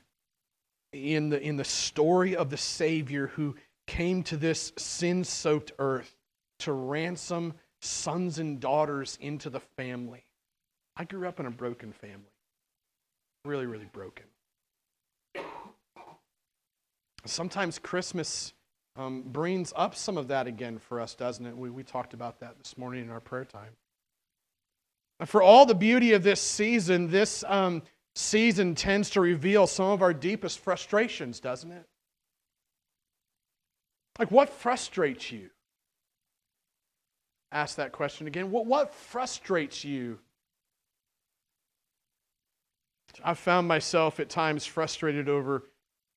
in 0.94 1.30
the, 1.30 1.42
in 1.42 1.58
the 1.58 1.64
story 1.64 2.36
of 2.36 2.50
the 2.50 2.58
Savior 2.58 3.28
who 3.28 3.56
came 3.88 4.24
to 4.24 4.38
this 4.38 4.72
sin 4.78 5.24
soaked 5.24 5.72
earth 5.80 6.16
to 6.60 6.74
ransom 6.74 7.54
sons 7.86 8.40
and 8.40 8.60
daughters 8.60 9.18
into 9.22 9.50
the 9.50 9.60
family. 9.60 10.26
I 10.98 11.04
grew 11.04 11.28
up 11.28 11.40
in 11.40 11.46
a 11.46 11.52
broken 11.52 11.92
family, 11.92 12.34
really, 13.44 13.66
really 13.66 13.90
broken. 13.92 14.26
Sometimes 17.26 17.80
Christmas 17.80 18.54
um, 18.96 19.24
brings 19.24 19.74
up 19.76 19.96
some 19.96 20.18
of 20.18 20.28
that 20.30 20.48
again 20.48 20.80
for 20.80 21.02
us, 21.02 21.16
doesn't 21.16 21.46
it? 21.46 21.58
We, 21.58 21.70
we 21.70 21.84
talked 21.84 22.14
about 22.14 22.40
that 22.40 22.58
this 22.60 22.78
morning 22.78 23.04
in 23.04 23.10
our 23.10 23.20
prayer 23.20 23.46
time. 23.46 23.72
For 25.26 25.42
all 25.42 25.66
the 25.66 25.76
beauty 25.76 26.14
of 26.14 26.24
this 26.24 26.42
season, 26.42 27.10
this 27.10 27.44
um, 27.48 27.82
season 28.16 28.76
tends 28.76 29.10
to 29.12 29.22
reveal 29.22 29.66
some 29.68 29.88
of 29.88 30.02
our 30.02 30.14
deepest 30.14 30.60
frustrations, 30.60 31.40
doesn't 31.40 31.72
it? 31.72 31.86
Like, 34.20 34.32
what 34.32 34.50
frustrates 34.50 35.32
you? 35.32 35.50
Ask 37.56 37.78
that 37.78 37.94
question 37.94 38.28
again. 38.28 38.52
What, 38.52 38.66
what 38.66 38.94
frustrates 38.94 39.86
you? 39.86 40.20
I've 43.24 43.40
found 43.40 43.66
myself 43.66 44.20
at 44.20 44.30
times 44.30 44.66
frustrated 44.66 45.30
over 45.30 45.64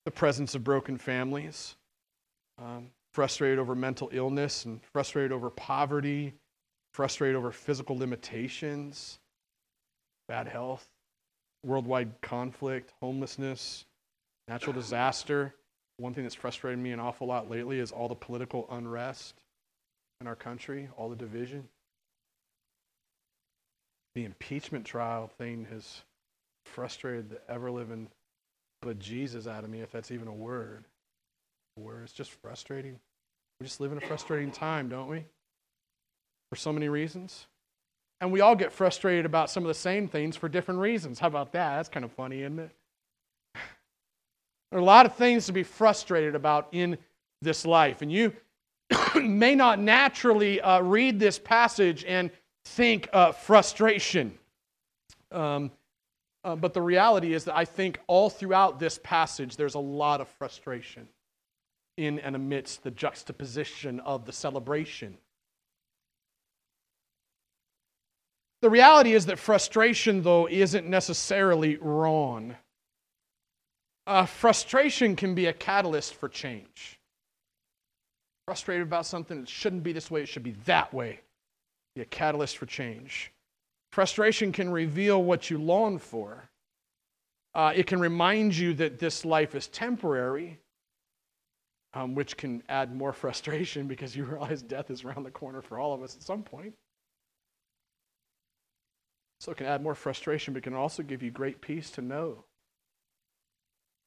the 0.05 0.11
presence 0.11 0.57
of 0.57 0.65
broken 0.65 0.99
families, 0.99 1.77
um, 2.61 2.89
frustrated 3.13 3.61
over 3.61 3.77
mental 3.77 4.11
illness, 4.13 4.65
and 4.65 4.81
frustrated 4.93 5.31
over 5.31 5.49
poverty, 5.49 6.35
frustrated 6.93 7.37
over 7.37 7.53
physical 7.53 7.97
limitations, 7.97 9.21
bad 10.27 10.49
health 10.49 10.89
worldwide 11.65 12.21
conflict, 12.21 12.93
homelessness, 13.01 13.85
natural 14.49 14.73
disaster. 14.73 15.55
One 15.99 16.15
thing 16.15 16.25
that's 16.25 16.35
frustrated 16.35 16.81
me 16.81 16.91
an 16.91 16.99
awful 16.99 17.29
lot 17.29 17.49
lately 17.49 17.79
is 17.79 17.93
all 17.93 18.09
the 18.09 18.17
political 18.17 18.67
unrest 18.73 19.35
in 20.21 20.27
our 20.27 20.37
country, 20.37 20.89
all 20.97 21.09
the 21.09 21.17
division. 21.17 21.69
The 24.15 24.25
impeachment 24.25 24.85
trial 24.85 25.31
thing 25.39 25.67
has 25.71 26.03
frustrated 26.65 27.31
the 27.31 27.41
ever 27.49 27.71
living 27.71 28.09
but 28.81 28.99
Jesus 28.99 29.47
out 29.47 29.65
of 29.65 29.71
me, 29.71 29.81
if 29.81 29.91
that's 29.91 30.11
even 30.11 30.29
a 30.29 30.33
word. 30.33 30.85
Word. 31.77 32.03
It's 32.05 32.13
just 32.13 32.31
frustrating. 32.31 32.99
We 33.61 33.67
just 33.67 33.81
live 33.81 33.93
in 33.93 33.99
a 33.99 34.01
frustrating 34.01 34.51
time, 34.51 34.89
don't 34.89 35.09
we? 35.09 35.25
For 36.51 36.57
so 36.57 36.73
many 36.73 36.89
reasons. 36.89 37.47
And 38.21 38.33
we 38.33 38.41
all 38.41 38.57
get 38.57 38.73
frustrated 38.73 39.27
about 39.27 39.51
some 39.51 39.63
of 39.63 39.69
the 39.69 39.75
same 39.75 40.09
things 40.09 40.37
for 40.37 40.49
different 40.49 40.81
reasons. 40.81 41.19
How 41.19 41.29
about 41.29 41.53
that? 41.53 41.77
That's 41.77 41.89
kind 41.89 42.05
of 42.05 42.13
funny, 42.13 42.43
isn't 42.43 42.59
it? 42.59 42.71
There 44.71 44.79
are 44.79 44.83
a 44.83 44.85
lot 44.85 45.07
of 45.07 45.15
things 45.15 45.47
to 45.47 45.53
be 45.53 45.63
frustrated 45.63 46.35
about 46.35 46.69
in 46.73 46.99
this 47.41 47.65
life. 47.65 48.03
And 48.03 48.13
you 48.13 48.35
may 49.17 49.55
not 49.55 49.79
naturally 49.79 50.61
uh, 50.61 50.81
read 50.81 51.19
this 51.19 51.39
passage 51.39 52.05
and 52.05 52.31
think 52.65 53.09
uh, 53.13 53.33
frustration. 53.33 54.39
Um, 55.33 55.71
uh, 56.45 56.57
but 56.57 56.73
the 56.73 56.83
reality 56.83 57.35
is 57.35 57.45
that 57.45 57.57
I 57.57 57.65
think 57.65 58.01
all 58.07 58.31
throughout 58.31 58.79
this 58.79 58.99
passage, 59.03 59.57
there's 59.57 59.75
a 59.75 59.81
lot 59.81 60.21
of 60.21 60.29
frustration 60.29 61.09
in 61.97 62.19
and 62.21 62.37
amidst 62.37 62.85
the 62.85 62.91
juxtaposition 62.91 64.01
of 64.01 64.25
the 64.25 64.33
celebration. 64.33 65.19
The 68.61 68.71
reality 68.71 69.15
is 69.15 69.27
that 69.27 69.39
frustration, 69.39 70.23
though, 70.23 70.49
isn't 70.49 70.87
necessarily 70.87 71.77
wrong. 71.77 72.57
Uh, 74.07 74.27
frustration 74.27 75.17
can 75.17 75.35
be 75.35 75.47
a 75.47 75.53
catalyst 75.53 76.15
for 76.15 76.29
change. 76.29 76.98
Frustrated 78.49 78.87
about 78.87 79.05
something, 79.05 79.41
it 79.41 79.47
shouldn't 79.47 79.83
be 79.83 79.93
this 79.93 80.11
way, 80.11 80.23
it 80.23 80.27
should 80.27 80.43
be 80.43 80.55
that 80.65 80.95
way. 80.95 81.21
Be 81.95 82.01
a 82.01 82.07
catalyst 82.07 82.57
for 82.57 82.65
change. 82.65 83.31
Frustration 83.93 84.53
can 84.53 84.71
reveal 84.71 85.23
what 85.23 85.51
you 85.51 85.59
long 85.59 85.99
for. 85.99 86.49
Uh, 87.55 87.75
it 87.77 87.87
can 87.87 88.01
remind 88.01 88.57
you 88.57 88.73
that 88.73 88.99
this 88.99 89.27
life 89.27 89.55
is 89.55 89.67
temporary, 89.67 90.59
um, 91.93 92.15
which 92.15 92.39
can 92.39 92.63
add 92.71 92.97
more 92.97 93.13
frustration 93.25 93.87
because 93.87 94.17
you 94.17 94.25
realize 94.25 94.63
death 94.63 94.91
is 94.91 95.05
around 95.05 95.25
the 95.25 95.31
corner 95.31 95.61
for 95.61 95.79
all 95.79 95.93
of 95.93 96.03
us 96.03 96.17
at 96.17 96.23
some 96.23 96.43
point. 96.43 96.73
So 99.41 99.53
it 99.53 99.59
can 99.59 99.67
add 99.67 99.83
more 99.83 99.95
frustration, 99.95 100.55
but 100.55 100.61
it 100.61 100.65
can 100.65 100.73
also 100.73 101.03
give 101.03 101.23
you 101.23 101.31
great 101.31 101.61
peace 101.61 101.91
to 101.91 102.01
know 102.01 102.45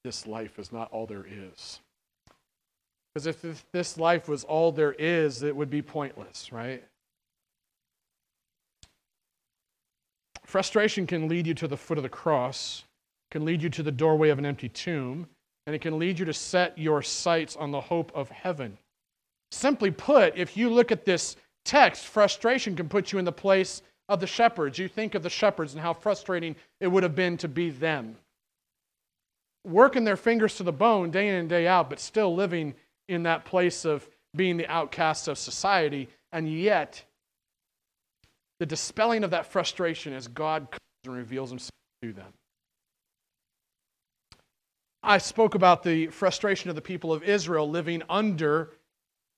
this 0.04 0.26
life 0.26 0.58
is 0.58 0.72
not 0.72 0.92
all 0.92 1.06
there 1.06 1.28
is. 1.30 1.80
Because 3.14 3.28
if 3.28 3.66
this 3.72 3.98
life 3.98 4.30
was 4.30 4.44
all 4.44 4.72
there 4.72 4.94
is, 4.94 5.44
it 5.44 5.56
would 5.56 5.70
be 5.70 5.82
pointless, 5.82 6.52
right? 6.52 6.84
Frustration 10.46 11.06
can 11.08 11.28
lead 11.28 11.48
you 11.48 11.54
to 11.56 11.68
the 11.68 11.78
foot 11.78 11.98
of 11.98 12.04
the 12.04 12.10
cross, 12.10 12.84
can 13.32 13.46
lead 13.46 13.62
you 13.62 13.70
to 13.70 13.84
the 13.84 13.92
doorway 13.92 14.30
of 14.30 14.40
an 14.40 14.46
empty 14.46 14.70
tomb, 14.70 15.28
and 15.66 15.76
it 15.76 15.80
can 15.80 16.00
lead 16.00 16.20
you 16.20 16.26
to 16.26 16.34
set 16.34 16.78
your 16.78 17.02
sights 17.02 17.56
on 17.56 17.72
the 17.72 17.82
hope 17.82 18.12
of 18.16 18.30
heaven. 18.30 18.78
Simply 19.52 19.92
put, 19.92 20.36
if 20.38 20.56
you 20.56 20.70
look 20.70 20.92
at 20.92 21.06
this 21.06 21.36
text, 21.66 22.06
frustration 22.06 22.76
can 22.76 22.90
put 22.90 23.12
you 23.12 23.20
in 23.20 23.26
the 23.26 23.32
place 23.32 23.82
of 24.10 24.20
the 24.20 24.28
shepherds. 24.28 24.78
You 24.78 24.88
think 24.88 25.16
of 25.16 25.24
the 25.24 25.30
shepherds 25.30 25.74
and 25.74 25.82
how 25.82 25.94
frustrating 25.94 26.56
it 26.80 26.88
would 26.88 27.04
have 27.04 27.16
been 27.16 27.38
to 27.38 27.48
be 27.48 27.70
them. 27.70 28.16
Working 29.66 30.04
their 30.04 30.18
fingers 30.18 30.56
to 30.56 30.64
the 30.64 30.72
bone 30.72 31.12
day 31.12 31.30
in 31.30 31.36
and 31.36 31.50
day 31.50 31.68
out, 31.68 31.90
but 31.90 32.00
still 32.00 32.34
living 32.34 32.74
in 33.12 33.24
that 33.24 33.44
place 33.44 33.84
of 33.84 34.08
being 34.36 34.56
the 34.58 34.68
outcasts 34.68 35.28
of 35.28 35.38
society. 35.38 36.08
And 36.32 36.50
yet, 36.50 37.04
the 38.60 38.66
dispelling 38.66 39.24
of 39.24 39.32
that 39.32 39.46
frustration 39.46 40.14
as 40.14 40.28
God 40.28 40.72
comes 40.72 40.80
and 41.06 41.14
reveals 41.14 41.50
himself 41.50 41.72
to 42.02 42.14
them. 42.14 42.34
I 45.04 45.18
spoke 45.18 45.56
about 45.56 45.84
the 45.84 46.08
frustration 46.08 46.70
of 46.70 46.76
the 46.76 46.82
people 46.82 47.12
of 47.12 47.24
Israel 47.24 47.70
living 47.70 48.02
under 48.10 48.72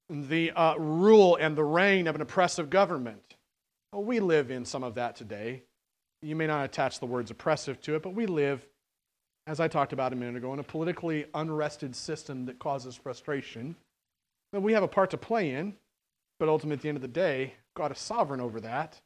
the 0.10 0.52
uh, 0.52 0.76
rule 0.76 1.38
and 1.38 1.56
the 1.56 1.64
reign 1.64 2.08
of 2.08 2.16
an 2.16 2.22
oppressive 2.22 2.70
government. 2.70 3.38
Well, 3.92 4.04
we 4.04 4.20
live 4.20 4.52
in 4.52 4.66
some 4.66 4.84
of 4.84 4.96
that 4.96 5.16
today. 5.16 5.64
You 6.22 6.36
may 6.36 6.48
not 6.48 6.66
attach 6.66 7.00
the 7.00 7.06
words 7.06 7.32
oppressive 7.32 7.82
to 7.82 7.96
it, 7.96 8.04
but 8.04 8.14
we 8.14 8.26
live, 8.26 8.68
as 9.48 9.60
I 9.60 9.68
talked 9.68 9.94
about 9.94 10.14
a 10.14 10.16
minute 10.16 10.38
ago, 10.38 10.54
in 10.54 10.60
a 10.60 10.64
politically 10.64 11.26
unrested 11.34 11.96
system 11.96 12.46
that 12.46 12.60
causes 12.60 12.96
frustration 12.96 13.76
that 14.54 14.62
we 14.62 14.74
have 14.74 14.84
a 14.84 14.88
part 14.88 15.10
to 15.10 15.18
play 15.18 15.52
in, 15.52 15.76
but 16.40 16.48
ultimately, 16.48 16.76
at 16.76 16.82
the 16.82 16.90
end 16.90 16.98
of 16.98 17.02
the 17.02 17.08
day, 17.08 17.54
God 17.76 17.92
is 17.92 18.00
sovereign 18.00 18.40
over 18.40 18.62
that. 18.62 19.00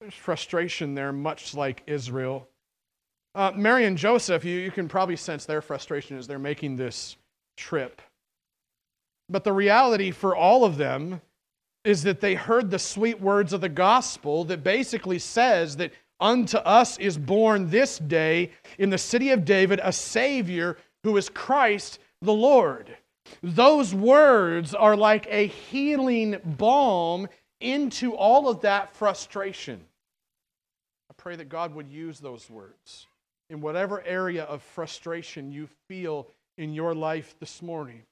There's 0.00 0.14
frustration 0.14 0.94
there, 0.94 1.12
much 1.12 1.54
like 1.54 1.82
Israel. 1.86 2.48
Uh, 3.34 3.52
Mary 3.54 3.84
and 3.84 3.96
Joseph, 3.96 4.44
you, 4.44 4.58
you 4.58 4.70
can 4.70 4.88
probably 4.88 5.16
sense 5.16 5.46
their 5.46 5.62
frustration 5.62 6.18
as 6.18 6.26
they're 6.26 6.38
making 6.38 6.76
this 6.76 7.16
trip. 7.56 8.02
But 9.28 9.44
the 9.44 9.52
reality 9.52 10.10
for 10.10 10.36
all 10.36 10.64
of 10.64 10.76
them 10.76 11.20
is 11.84 12.02
that 12.02 12.20
they 12.20 12.34
heard 12.34 12.70
the 12.70 12.78
sweet 12.78 13.20
words 13.20 13.52
of 13.52 13.60
the 13.60 13.68
gospel 13.68 14.44
that 14.44 14.62
basically 14.62 15.18
says 15.18 15.76
that 15.76 15.92
unto 16.22 16.56
us 16.58 16.98
is 16.98 17.18
born 17.18 17.68
this 17.68 17.98
day 17.98 18.52
in 18.78 18.88
the 18.90 18.98
city 18.98 19.30
of 19.30 19.44
David 19.44 19.80
a 19.82 19.92
Savior 19.92 20.78
who 21.02 21.16
is 21.16 21.28
Christ 21.28 21.98
the 22.22 22.32
Lord. 22.32 22.96
Those 23.42 23.94
words 23.94 24.74
are 24.74 24.96
like 24.96 25.26
a 25.28 25.46
healing 25.48 26.38
balm 26.44 27.28
into 27.60 28.14
all 28.14 28.48
of 28.48 28.60
that 28.62 28.94
frustration. 28.94 29.80
I 31.10 31.14
pray 31.16 31.36
that 31.36 31.48
God 31.48 31.74
would 31.74 31.88
use 31.88 32.20
those 32.20 32.48
words 32.48 33.06
in 33.50 33.60
whatever 33.60 34.02
area 34.02 34.44
of 34.44 34.62
frustration 34.62 35.52
you 35.52 35.68
feel 35.88 36.28
in 36.56 36.72
your 36.72 36.94
life 36.94 37.34
this 37.40 37.60
morning. 37.60 38.02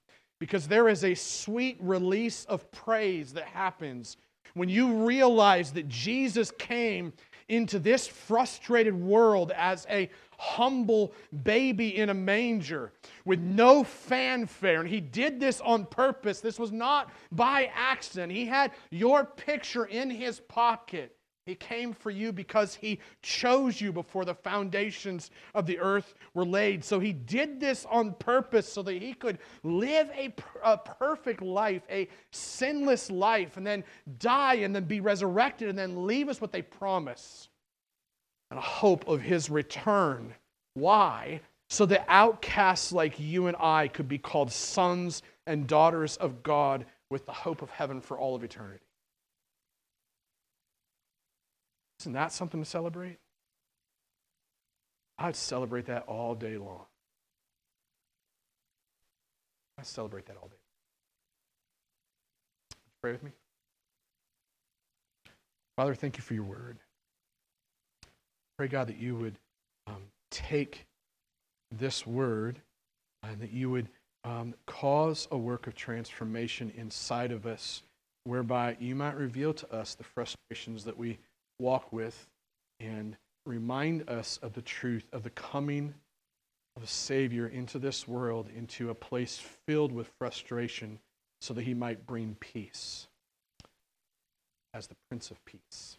because 0.41 0.67
there 0.67 0.89
is 0.89 1.05
a 1.05 1.15
sweet 1.15 1.77
release 1.81 2.47
of 2.47 2.71
praise 2.73 3.35
that 3.35 3.45
happens 3.45 4.17
when 4.55 4.69
you 4.69 5.07
realize 5.07 5.73
that 5.73 5.87
Jesus 5.87 6.51
came 6.59 7.13
into 7.51 7.79
this 7.79 8.07
frustrated 8.07 8.95
world 8.95 9.53
as 9.55 9.87
a 9.91 10.09
humble 10.39 11.13
baby 11.43 11.99
in 11.99 12.09
a 12.09 12.15
manger 12.15 12.93
with 13.27 13.41
no 13.41 13.85
fanfare. 13.85 14.81
And 14.81 14.89
he 14.89 15.01
did 15.01 15.39
this 15.39 15.61
on 15.61 15.85
purpose. 15.85 16.41
This 16.41 16.59
was 16.59 16.73
not 16.73 17.11
by 17.31 17.71
accident. 17.75 18.33
He 18.33 18.47
had 18.47 18.73
your 18.91 19.25
picture 19.25 19.85
in 19.85 20.09
his 20.09 20.41
pocket. 20.41 21.15
He 21.51 21.57
came 21.57 21.93
for 21.93 22.13
you 22.13 22.33
because 22.33 22.77
he 22.77 23.01
chose 23.23 23.81
you 23.81 23.93
before 23.93 24.25
the 24.25 24.37
foundations 24.37 25.33
of 25.53 25.67
the 25.67 25.81
earth 25.81 26.15
were 26.33 26.45
laid. 26.45 26.85
So 26.85 27.01
he 27.01 27.13
did 27.13 27.59
this 27.59 27.85
on 27.91 28.15
purpose 28.15 28.73
so 28.73 28.83
that 28.85 29.03
he 29.03 29.15
could 29.15 29.41
live 29.65 30.09
a, 30.17 30.33
a, 30.63 30.79
perfect 30.79 31.43
life, 31.43 31.83
a 31.91 32.09
sinless 32.31 33.11
life, 33.11 33.57
and 33.57 33.67
then 33.67 33.83
die 34.21 34.55
and 34.55 34.73
then 34.73 34.85
be 34.85 35.01
resurrected 35.01 35.69
and 35.69 35.77
then 35.77 36.07
leave 36.07 36.29
us 36.29 36.41
with 36.41 36.55
a 36.55 36.63
promise 36.63 37.49
and 38.53 38.59
a 38.59 38.63
hope 38.63 39.09
of 39.09 39.21
his 39.21 39.51
return. 39.51 40.33
Why? 40.75 41.41
So 41.69 41.85
that 41.87 42.05
outcasts 42.07 42.93
like 42.93 43.19
you 43.19 43.49
and 43.49 43.57
I 43.59 43.89
could 43.89 44.07
be 44.07 44.19
called 44.19 44.53
sons 44.53 45.25
and 45.49 45.67
daughters 45.67 46.17
of 46.19 46.45
God 46.45 46.87
with 47.11 47.27
the 47.27 47.33
hope 47.33 47.61
of 47.61 47.71
heaven 47.71 48.01
for 48.01 48.21
all 48.21 48.37
of 48.37 48.45
eternity. 48.45 48.85
Isn't 52.01 52.15
that 52.15 52.33
something 52.33 52.63
to 52.63 52.69
celebrate? 52.69 53.19
I'd 55.19 55.37
celebrate 55.37 55.85
that 55.87 56.05
all 56.07 56.35
day 56.35 56.57
long. 56.57 56.87
I 59.79 59.83
celebrate 59.83 60.25
that 60.27 60.37
all 60.41 60.49
day. 60.49 60.57
Pray 63.03 63.13
with 63.13 63.23
me. 63.23 63.33
Father, 65.77 65.95
thank 65.95 66.17
you 66.17 66.23
for 66.23 66.33
your 66.33 66.45
word. 66.45 66.79
Pray, 68.57 68.69
God, 68.69 68.89
that 68.89 68.99
you 68.99 69.17
would 69.17 69.39
um, 69.87 70.03
take 70.31 70.87
this 71.71 72.07
word 72.07 72.61
and 73.23 73.41
that 73.41 73.53
you 73.53 73.71
would 73.71 73.89
um, 74.25 74.55
cause 74.67 75.29
a 75.31 75.37
work 75.37 75.67
of 75.67 75.75
transformation 75.75 76.73
inside 76.77 77.31
of 77.31 77.45
us 77.47 77.83
whereby 78.25 78.77
you 78.81 78.95
might 78.95 79.17
reveal 79.17 79.53
to 79.53 79.71
us 79.75 79.95
the 79.95 80.05
frustrations 80.05 80.85
that 80.85 80.97
we 80.97 81.19
walk 81.61 81.93
with 81.93 82.29
and 82.81 83.17
remind 83.47 84.09
us 84.09 84.39
of 84.43 84.55
the 84.55 84.63
truth 84.63 85.07
of 85.13 85.23
the 85.23 85.31
coming 85.31 85.95
of 86.77 86.83
a 86.83 86.87
Savior 86.87 87.47
into 87.47 87.79
this 87.79 88.09
world, 88.09 88.49
into 88.57 88.91
a 88.91 88.95
place 88.95 89.39
filled 89.67 89.93
with 89.93 90.11
frustration, 90.19 90.99
so 91.41 91.55
that 91.55 91.63
he 91.63 91.75
might 91.75 92.07
bring 92.07 92.37
peace 92.39 93.09
as 94.75 94.87
the 94.87 94.97
Prince 95.09 95.31
of 95.31 95.45
Peace. 95.45 95.99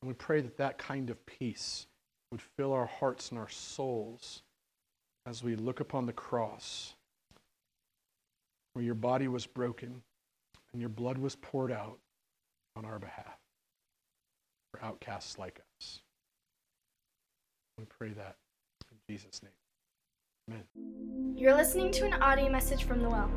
And 0.00 0.08
we 0.08 0.14
pray 0.14 0.40
that 0.40 0.56
that 0.58 0.78
kind 0.78 1.10
of 1.10 1.24
peace 1.26 1.86
would 2.30 2.40
fill 2.56 2.72
our 2.72 2.86
hearts 2.86 3.30
and 3.30 3.38
our 3.38 3.48
souls 3.48 4.42
as 5.26 5.42
we 5.42 5.56
look 5.56 5.80
upon 5.80 6.06
the 6.06 6.12
cross 6.12 6.94
where 8.72 8.84
your 8.84 8.94
body 8.94 9.28
was 9.28 9.46
broken 9.46 10.02
and 10.72 10.80
your 10.80 10.88
blood 10.88 11.18
was 11.18 11.36
poured 11.36 11.72
out 11.72 11.98
on 12.76 12.84
our 12.84 12.98
behalf 12.98 13.38
for 14.70 14.82
outcasts 14.82 15.38
like 15.38 15.60
us. 15.80 16.00
We 17.78 17.84
pray 17.84 18.10
that 18.10 18.36
in 18.90 18.98
Jesus' 19.08 19.42
name. 19.42 19.52
Amen. 20.50 20.64
You're 21.36 21.54
listening 21.54 21.92
to 21.92 22.06
an 22.06 22.14
audio 22.14 22.50
message 22.50 22.84
from 22.84 23.02
the 23.02 23.08
Well, 23.08 23.30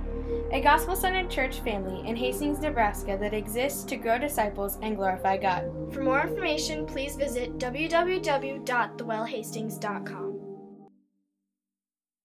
a 0.52 0.62
gospel 0.62 0.96
centered 0.96 1.30
church 1.30 1.60
family 1.60 2.08
in 2.08 2.16
Hastings, 2.16 2.60
Nebraska 2.60 3.18
that 3.20 3.34
exists 3.34 3.84
to 3.86 3.98
grow 3.98 4.18
disciples 4.18 4.78
and 4.82 4.96
glorify 4.96 5.38
God. 5.38 5.94
For 5.94 6.02
more 6.02 6.22
information, 6.22 6.86
please 6.86 7.16
visit 7.16 7.58
www.thewellhastings.com. 7.58 10.31